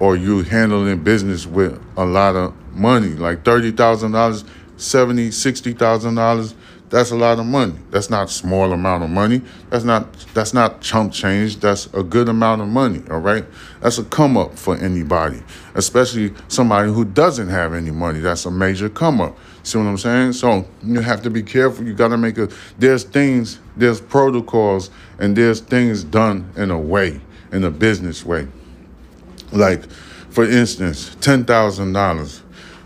or 0.00 0.16
you 0.16 0.42
handling 0.42 1.04
business 1.04 1.46
with 1.46 1.80
a 1.96 2.04
lot 2.04 2.34
of 2.34 2.54
money, 2.72 3.10
like 3.10 3.44
thirty 3.44 3.70
thousand 3.70 4.12
dollars, 4.12 4.44
seventy, 4.76 5.30
sixty 5.30 5.72
thousand 5.72 6.16
dollars. 6.16 6.54
That's 6.88 7.12
a 7.12 7.16
lot 7.16 7.38
of 7.38 7.46
money. 7.46 7.74
That's 7.90 8.10
not 8.10 8.30
small 8.30 8.72
amount 8.72 9.04
of 9.04 9.10
money. 9.10 9.42
That's 9.68 9.84
not 9.84 10.12
that's 10.34 10.52
not 10.52 10.80
chump 10.80 11.12
change. 11.12 11.60
That's 11.60 11.86
a 11.94 12.02
good 12.02 12.28
amount 12.28 12.62
of 12.62 12.68
money. 12.68 13.04
All 13.08 13.20
right. 13.20 13.44
That's 13.80 13.98
a 13.98 14.04
come 14.04 14.36
up 14.36 14.58
for 14.58 14.76
anybody, 14.76 15.40
especially 15.76 16.34
somebody 16.48 16.92
who 16.92 17.04
doesn't 17.04 17.48
have 17.48 17.74
any 17.74 17.92
money. 17.92 18.18
That's 18.18 18.44
a 18.44 18.50
major 18.50 18.88
come 18.88 19.20
up. 19.20 19.38
See 19.62 19.78
what 19.78 19.84
I'm 19.84 19.98
saying? 19.98 20.32
So 20.32 20.66
you 20.82 21.00
have 21.00 21.22
to 21.22 21.30
be 21.30 21.44
careful. 21.44 21.86
You 21.86 21.94
got 21.94 22.08
to 22.08 22.16
make 22.16 22.38
a. 22.38 22.48
There's 22.78 23.04
things. 23.04 23.60
There's 23.76 24.00
protocols, 24.00 24.90
and 25.20 25.36
there's 25.36 25.60
things 25.60 26.02
done 26.02 26.50
in 26.56 26.72
a 26.72 26.80
way, 26.80 27.20
in 27.52 27.62
a 27.62 27.70
business 27.70 28.24
way. 28.24 28.48
Like, 29.52 29.90
for 30.30 30.44
instance, 30.44 31.16
ten 31.20 31.44
thousand 31.44 31.92
dollars. 31.92 32.42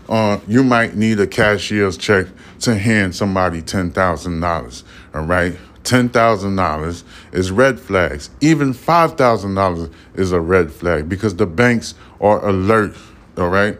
Uh, 0.07 0.39
you 0.47 0.63
might 0.63 0.95
need 0.95 1.19
a 1.19 1.27
cashier's 1.27 1.97
check 1.97 2.27
to 2.61 2.75
hand 2.75 3.15
somebody 3.15 3.61
ten 3.61 3.91
thousand 3.91 4.39
dollars. 4.39 4.83
All 5.13 5.23
right, 5.23 5.57
ten 5.83 6.09
thousand 6.09 6.55
dollars 6.55 7.03
is 7.31 7.51
red 7.51 7.79
flags. 7.79 8.29
Even 8.41 8.73
five 8.73 9.17
thousand 9.17 9.55
dollars 9.55 9.89
is 10.15 10.31
a 10.31 10.39
red 10.39 10.71
flag 10.71 11.07
because 11.07 11.35
the 11.35 11.45
banks 11.45 11.95
are 12.19 12.45
alert. 12.47 12.95
All 13.37 13.49
right. 13.49 13.77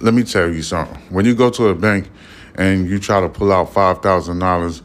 Let 0.00 0.12
me 0.12 0.24
tell 0.24 0.52
you 0.52 0.62
something. 0.62 1.00
When 1.08 1.24
you 1.24 1.34
go 1.34 1.48
to 1.50 1.68
a 1.68 1.74
bank 1.74 2.10
and 2.54 2.88
you 2.88 2.98
try 2.98 3.20
to 3.20 3.28
pull 3.28 3.52
out 3.52 3.72
five 3.72 4.02
thousand 4.02 4.38
dollars, 4.40 4.82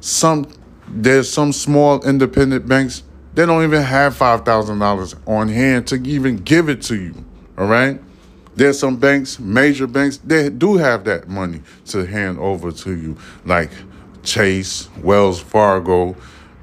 some 0.00 0.46
there's 0.88 1.30
some 1.30 1.52
small 1.52 2.02
independent 2.02 2.66
banks 2.66 3.02
they 3.34 3.46
don't 3.46 3.64
even 3.64 3.82
have 3.82 4.16
$5,000 4.16 5.28
on 5.28 5.48
hand 5.48 5.86
to 5.88 5.96
even 5.96 6.36
give 6.36 6.68
it 6.68 6.82
to 6.82 6.96
you. 6.96 7.14
All 7.56 7.66
right? 7.66 8.00
There's 8.54 8.78
some 8.78 8.96
banks, 8.96 9.38
major 9.38 9.86
banks, 9.86 10.18
they 10.18 10.50
do 10.50 10.76
have 10.76 11.04
that 11.04 11.28
money 11.28 11.62
to 11.86 12.04
hand 12.04 12.38
over 12.38 12.70
to 12.70 12.94
you, 12.94 13.16
like 13.46 13.70
Chase, 14.22 14.88
Wells 15.02 15.40
Fargo, 15.40 16.14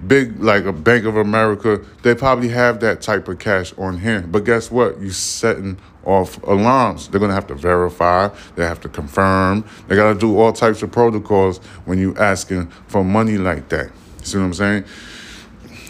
big 0.06 0.42
like 0.42 0.66
a 0.66 0.72
Bank 0.72 1.06
of 1.06 1.18
America. 1.18 1.84
They 2.04 2.14
probably 2.14 2.50
have 2.50 2.80
that 2.82 3.02
type 3.02 3.28
of 3.28 3.40
cash 3.40 3.74
on 3.78 3.98
hand. 3.98 4.32
But 4.32 4.46
guess 4.46 4.70
what? 4.70 5.00
You 5.02 5.10
setting 5.10 5.78
off 6.06 6.42
alarms. 6.44 7.08
They're 7.08 7.20
gonna 7.20 7.34
have 7.34 7.48
to 7.48 7.56
verify. 7.56 8.30
They 8.56 8.66
have 8.66 8.80
to 8.82 8.90
confirm. 8.90 9.66
They 9.88 9.96
gotta 9.96 10.18
do 10.18 10.40
all 10.40 10.54
types 10.54 10.82
of 10.84 10.92
protocols 10.92 11.58
when 11.86 11.98
you 11.98 12.16
asking 12.18 12.68
for 12.88 13.04
money 13.04 13.38
like 13.38 13.70
that. 13.70 13.92
See 14.24 14.38
what 14.38 14.46
I'm 14.46 14.54
saying? 14.54 14.86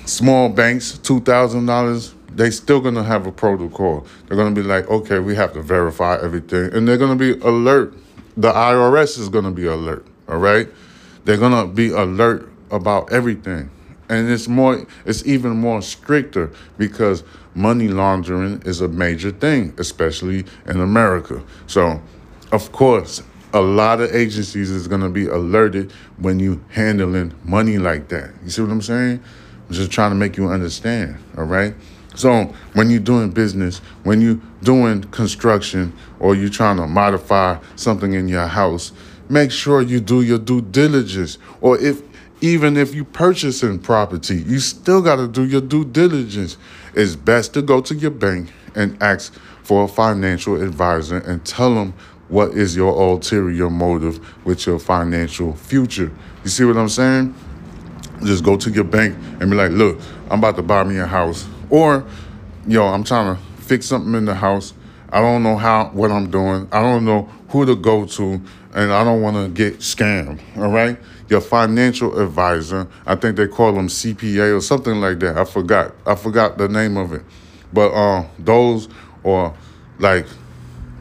Small 0.09 0.49
banks, 0.49 0.97
two 0.97 1.19
thousand 1.19 1.67
dollars. 1.67 2.15
they 2.33 2.49
still 2.49 2.81
gonna 2.81 3.03
have 3.03 3.27
a 3.27 3.31
protocol. 3.31 4.07
They're 4.25 4.37
gonna 4.37 4.55
be 4.55 4.63
like, 4.63 4.89
okay, 4.89 5.19
we 5.19 5.35
have 5.35 5.53
to 5.53 5.61
verify 5.61 6.17
everything, 6.19 6.73
and 6.73 6.87
they're 6.87 6.97
gonna 6.97 7.15
be 7.15 7.33
alert. 7.41 7.93
The 8.35 8.51
IRS 8.51 9.19
is 9.19 9.29
gonna 9.29 9.51
be 9.51 9.67
alert. 9.67 10.03
All 10.27 10.39
right, 10.39 10.67
they're 11.25 11.37
gonna 11.37 11.67
be 11.67 11.91
alert 11.91 12.51
about 12.71 13.11
everything, 13.13 13.69
and 14.09 14.31
it's 14.31 14.47
more. 14.47 14.83
It's 15.05 15.23
even 15.27 15.51
more 15.51 15.83
stricter 15.83 16.49
because 16.79 17.23
money 17.53 17.87
laundering 17.87 18.63
is 18.65 18.81
a 18.81 18.87
major 18.87 19.29
thing, 19.29 19.75
especially 19.77 20.43
in 20.65 20.81
America. 20.81 21.43
So, 21.67 22.01
of 22.51 22.71
course, 22.71 23.21
a 23.53 23.61
lot 23.61 24.01
of 24.01 24.15
agencies 24.15 24.71
is 24.71 24.87
gonna 24.87 25.09
be 25.09 25.27
alerted 25.27 25.91
when 26.17 26.39
you 26.39 26.63
handling 26.69 27.31
money 27.43 27.77
like 27.77 28.07
that. 28.07 28.31
You 28.43 28.49
see 28.49 28.63
what 28.63 28.71
I'm 28.71 28.81
saying? 28.81 29.23
Just 29.69 29.91
trying 29.91 30.11
to 30.11 30.15
make 30.15 30.37
you 30.37 30.49
understand. 30.49 31.17
All 31.37 31.43
right. 31.43 31.75
So 32.15 32.53
when 32.73 32.89
you're 32.89 32.99
doing 32.99 33.31
business, 33.31 33.79
when 34.03 34.19
you're 34.21 34.39
doing 34.63 35.03
construction, 35.03 35.93
or 36.19 36.35
you're 36.35 36.49
trying 36.49 36.77
to 36.77 36.87
modify 36.87 37.59
something 37.75 38.13
in 38.13 38.27
your 38.27 38.47
house, 38.47 38.91
make 39.29 39.51
sure 39.51 39.81
you 39.81 39.99
do 39.99 40.21
your 40.21 40.39
due 40.39 40.61
diligence. 40.61 41.37
Or 41.61 41.79
if 41.79 42.01
even 42.41 42.77
if 42.77 42.95
you 42.95 43.03
purchasing 43.03 43.79
property, 43.79 44.41
you 44.41 44.59
still 44.59 45.01
got 45.01 45.17
to 45.17 45.27
do 45.27 45.45
your 45.45 45.61
due 45.61 45.85
diligence. 45.85 46.57
It's 46.93 47.15
best 47.15 47.53
to 47.53 47.61
go 47.61 47.81
to 47.81 47.95
your 47.95 48.11
bank 48.11 48.51
and 48.75 49.01
ask 49.03 49.33
for 49.63 49.83
a 49.83 49.87
financial 49.87 50.61
advisor 50.61 51.17
and 51.17 51.45
tell 51.45 51.75
them 51.75 51.93
what 52.29 52.51
is 52.51 52.75
your 52.75 52.93
ulterior 52.93 53.69
motive 53.69 54.45
with 54.45 54.65
your 54.65 54.79
financial 54.79 55.53
future. 55.55 56.11
You 56.43 56.49
see 56.49 56.63
what 56.63 56.77
I'm 56.77 56.89
saying? 56.89 57.35
Just 58.23 58.43
go 58.43 58.57
to 58.57 58.69
your 58.69 58.83
bank 58.83 59.15
and 59.39 59.49
be 59.49 59.55
like, 59.55 59.71
look, 59.71 59.99
I'm 60.29 60.39
about 60.39 60.55
to 60.57 60.63
buy 60.63 60.83
me 60.83 60.97
a 60.97 61.05
house. 61.05 61.47
Or, 61.69 62.05
yo, 62.67 62.85
I'm 62.85 63.03
trying 63.03 63.35
to 63.35 63.41
fix 63.61 63.85
something 63.85 64.13
in 64.15 64.25
the 64.25 64.35
house. 64.35 64.73
I 65.11 65.21
don't 65.21 65.43
know 65.43 65.57
how 65.57 65.89
what 65.89 66.11
I'm 66.11 66.29
doing. 66.29 66.67
I 66.71 66.81
don't 66.81 67.05
know 67.05 67.23
who 67.49 67.65
to 67.65 67.75
go 67.75 68.05
to, 68.05 68.41
and 68.73 68.93
I 68.93 69.03
don't 69.03 69.21
want 69.21 69.37
to 69.37 69.49
get 69.49 69.79
scammed. 69.79 70.39
All 70.57 70.69
right, 70.69 70.97
your 71.29 71.41
financial 71.41 72.19
advisor. 72.19 72.87
I 73.05 73.15
think 73.15 73.35
they 73.35 73.47
call 73.47 73.73
them 73.73 73.87
CPA 73.87 74.55
or 74.55 74.61
something 74.61 75.01
like 75.01 75.19
that. 75.19 75.37
I 75.37 75.45
forgot. 75.45 75.95
I 76.05 76.15
forgot 76.15 76.57
the 76.57 76.67
name 76.67 76.97
of 76.97 77.13
it. 77.13 77.23
But 77.73 77.91
uh, 77.91 78.27
those 78.37 78.87
or 79.23 79.55
like 79.97 80.27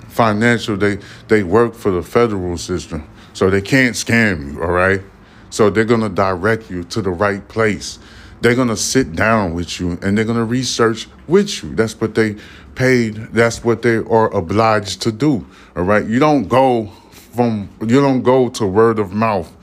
financial, 0.09 0.77
they 0.77 0.99
they 1.29 1.43
work 1.43 1.75
for 1.75 1.91
the 1.91 2.03
federal 2.03 2.57
system, 2.57 3.09
so 3.35 3.51
they 3.51 3.63
can't 3.63 3.95
scam 3.95 4.53
you. 4.53 4.63
All 4.63 4.71
right, 4.71 5.03
so 5.51 5.71
they're 5.71 5.85
gonna 5.85 6.09
direct 6.09 6.71
you 6.71 6.85
to 6.85 7.03
the 7.03 7.11
right 7.11 7.47
place. 7.49 7.99
They're 8.41 8.55
gonna 8.55 8.77
sit 8.77 9.15
down 9.15 9.55
with 9.55 9.81
you 9.81 9.99
and 10.03 10.17
they're 10.17 10.25
gonna 10.25 10.45
research 10.45 11.09
with 11.27 11.63
you. 11.63 11.75
That's 11.75 12.01
what 12.01 12.15
they 12.15 12.37
paid. 12.75 13.15
That's 13.33 13.65
what 13.65 13.83
they 13.83 13.97
are 13.97 14.35
obliged 14.35 15.03
to 15.03 15.13
do. 15.13 15.47
All 15.77 15.83
right. 15.83 16.07
You 16.07 16.19
don't 16.19 16.49
go 16.49 16.87
from 17.11 17.69
you 17.81 18.01
don't 18.01 18.23
go 18.23 18.49
to 18.51 18.67
word 18.67 18.99
of 18.99 19.13
mouth. 19.13 19.55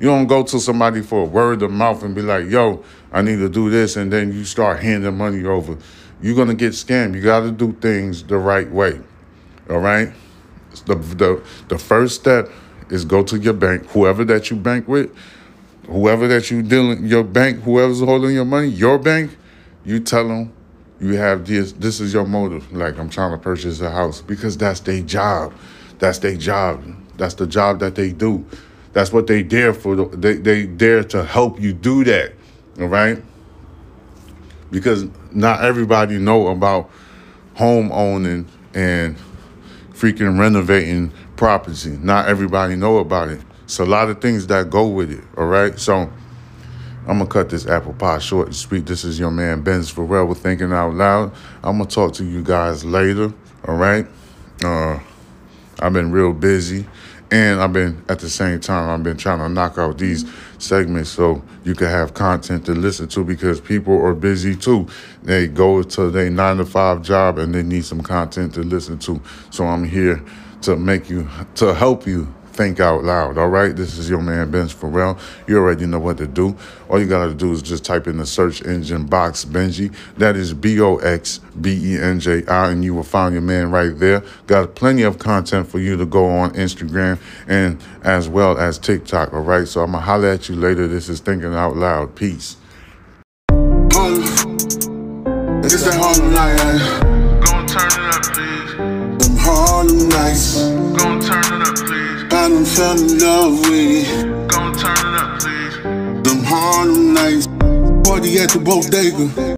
You 0.00 0.08
don't 0.08 0.26
go 0.26 0.42
to 0.42 0.60
somebody 0.60 1.00
for 1.00 1.24
word 1.24 1.62
of 1.62 1.70
mouth 1.70 2.02
and 2.02 2.14
be 2.14 2.22
like, 2.22 2.50
yo, 2.50 2.84
I 3.12 3.22
need 3.22 3.36
to 3.36 3.48
do 3.48 3.70
this, 3.70 3.96
and 3.96 4.12
then 4.12 4.30
you 4.30 4.44
start 4.44 4.80
handing 4.80 5.16
money 5.16 5.44
over. 5.44 5.78
You're 6.20 6.36
gonna 6.36 6.54
get 6.54 6.72
scammed. 6.72 7.14
You 7.14 7.22
gotta 7.22 7.50
do 7.50 7.72
things 7.72 8.22
the 8.22 8.36
right 8.38 8.70
way. 8.70 9.00
All 9.70 9.78
right. 9.78 10.12
The 10.84 10.96
the 10.96 11.42
the 11.68 11.78
first 11.78 12.16
step 12.20 12.50
is 12.90 13.04
go 13.04 13.22
to 13.24 13.38
your 13.38 13.52
bank, 13.52 13.86
whoever 13.90 14.24
that 14.24 14.50
you 14.50 14.56
bank 14.56 14.88
with, 14.88 15.14
whoever 15.86 16.28
that 16.28 16.50
you 16.50 16.62
dealing 16.62 17.06
your 17.06 17.24
bank, 17.24 17.62
whoever's 17.62 18.00
holding 18.00 18.34
your 18.34 18.44
money, 18.44 18.68
your 18.68 18.98
bank, 18.98 19.36
you 19.84 20.00
tell 20.00 20.28
them 20.28 20.52
you 21.00 21.14
have 21.14 21.46
this 21.46 21.72
this 21.72 22.00
is 22.00 22.12
your 22.12 22.26
motive. 22.26 22.72
Like 22.72 22.98
i'm 22.98 23.10
trying 23.10 23.32
to 23.32 23.38
purchase 23.38 23.80
a 23.80 23.90
house 23.90 24.20
because 24.20 24.56
that's 24.56 24.80
their 24.80 25.02
job. 25.02 25.52
That's 25.98 26.18
their 26.18 26.36
job. 26.36 26.84
That's 27.16 27.34
the 27.34 27.46
job 27.46 27.80
that 27.80 27.94
they 27.94 28.12
do. 28.12 28.44
That's 28.92 29.12
what 29.12 29.26
they 29.26 29.42
dare 29.42 29.74
for. 29.74 29.96
They 29.96 30.34
they 30.34 30.66
dare 30.66 31.04
to 31.04 31.24
help 31.24 31.60
you 31.60 31.72
do 31.72 32.04
that 32.04 32.32
all 32.80 32.86
right? 32.86 33.22
Because 34.70 35.06
not 35.32 35.64
everybody 35.64 36.18
know 36.18 36.48
about 36.48 36.90
home 37.54 37.90
owning 37.92 38.46
and 38.74 39.16
freaking 39.92 40.38
renovating 40.38 41.12
property 41.36 41.90
not 42.02 42.28
everybody 42.28 42.76
know 42.76 42.98
about 42.98 43.28
it 43.28 43.40
it's 43.64 43.78
a 43.78 43.84
lot 43.84 44.08
of 44.08 44.20
things 44.20 44.46
that 44.46 44.70
go 44.70 44.86
with 44.86 45.10
it 45.10 45.24
all 45.36 45.46
right 45.46 45.78
so 45.78 46.10
I'm 47.08 47.18
gonna 47.18 47.30
cut 47.30 47.50
this 47.50 47.68
apple 47.68 47.92
pie 47.92 48.18
short 48.18 48.48
and 48.48 48.56
sweet. 48.56 48.84
This 48.84 49.04
is 49.04 49.16
your 49.16 49.30
man 49.30 49.62
Benz 49.62 49.92
Pharrell 49.92 50.26
with 50.26 50.38
Thinking 50.38 50.72
Out 50.72 50.94
Loud. 50.94 51.32
I'm 51.62 51.78
gonna 51.78 51.88
talk 51.88 52.14
to 52.14 52.24
you 52.24 52.42
guys 52.42 52.84
later. 52.84 53.32
All 53.68 53.76
right. 53.76 54.08
Uh, 54.64 54.98
I've 55.78 55.92
been 55.92 56.10
real 56.10 56.32
busy, 56.32 56.84
and 57.30 57.60
I've 57.60 57.72
been 57.72 58.02
at 58.08 58.18
the 58.18 58.28
same 58.28 58.58
time 58.58 58.90
I've 58.90 59.04
been 59.04 59.16
trying 59.16 59.38
to 59.38 59.48
knock 59.48 59.78
out 59.78 59.98
these 59.98 60.24
segments 60.58 61.10
so 61.10 61.44
you 61.62 61.76
can 61.76 61.86
have 61.86 62.12
content 62.14 62.66
to 62.66 62.72
listen 62.72 63.06
to 63.08 63.22
because 63.22 63.60
people 63.60 64.04
are 64.04 64.14
busy 64.14 64.56
too. 64.56 64.88
They 65.22 65.46
go 65.46 65.84
to 65.84 66.10
their 66.10 66.28
nine 66.28 66.56
to 66.56 66.64
five 66.64 67.02
job 67.02 67.38
and 67.38 67.54
they 67.54 67.62
need 67.62 67.84
some 67.84 68.00
content 68.00 68.54
to 68.54 68.62
listen 68.62 68.98
to. 69.00 69.20
So 69.50 69.64
I'm 69.64 69.84
here 69.84 70.24
to 70.62 70.76
make 70.76 71.08
you 71.08 71.28
to 71.56 71.74
help 71.74 72.06
you 72.06 72.32
think 72.56 72.80
out 72.80 73.04
loud. 73.04 73.36
All 73.36 73.48
right, 73.48 73.76
this 73.76 73.98
is 73.98 74.08
your 74.08 74.22
man 74.22 74.50
Benj 74.50 74.74
Pharrell. 74.74 75.20
You 75.46 75.58
already 75.58 75.86
know 75.86 75.98
what 75.98 76.16
to 76.18 76.26
do. 76.26 76.56
All 76.88 76.98
you 76.98 77.06
gotta 77.06 77.34
do 77.34 77.52
is 77.52 77.62
just 77.62 77.84
type 77.84 78.06
in 78.06 78.16
the 78.16 78.26
search 78.26 78.64
engine 78.64 79.04
box 79.04 79.44
Benji. 79.44 79.94
That 80.16 80.36
is 80.36 80.54
B 80.54 80.80
O 80.80 80.96
X 80.96 81.40
B 81.60 81.92
E 81.92 81.98
N 81.98 82.18
J 82.18 82.46
I, 82.46 82.70
and 82.70 82.82
you 82.82 82.94
will 82.94 83.02
find 83.02 83.34
your 83.34 83.42
man 83.42 83.70
right 83.70 83.96
there. 83.98 84.24
Got 84.46 84.74
plenty 84.74 85.02
of 85.02 85.18
content 85.18 85.68
for 85.68 85.78
you 85.78 85.96
to 85.98 86.06
go 86.06 86.26
on 86.26 86.52
Instagram 86.54 87.20
and 87.46 87.80
as 88.02 88.28
well 88.28 88.58
as 88.58 88.78
TikTok. 88.78 89.32
All 89.34 89.40
right, 89.40 89.68
so 89.68 89.82
I'm 89.82 89.92
gonna 89.92 90.04
holler 90.04 90.28
at 90.28 90.48
you 90.48 90.56
later. 90.56 90.88
This 90.88 91.08
is 91.08 91.20
thinking 91.20 91.54
out 91.54 91.76
loud. 91.76 92.16
Peace. 92.16 92.56
Harlem. 93.92 94.56
It's 95.62 95.82
that. 95.82 97.25
Nights. 100.26 100.62
Gon' 100.98 101.20
turn 101.20 101.44
it 101.44 101.68
up, 101.68 101.76
please. 101.76 102.24
I 102.24 102.28
done 102.28 102.64
fell 102.64 102.98
in 102.98 103.18
love 103.18 103.60
with 103.60 103.72
it. 103.72 104.48
Gon' 104.48 104.76
turn 104.76 104.92
it 104.92 105.20
up, 105.20 105.40
please. 105.40 105.76
Them 106.24 106.44
Harlem 106.44 107.14
nights. 107.14 107.46
Party 108.08 108.38
at 108.38 108.50
the 108.50 108.60
bodega. 108.64 109.55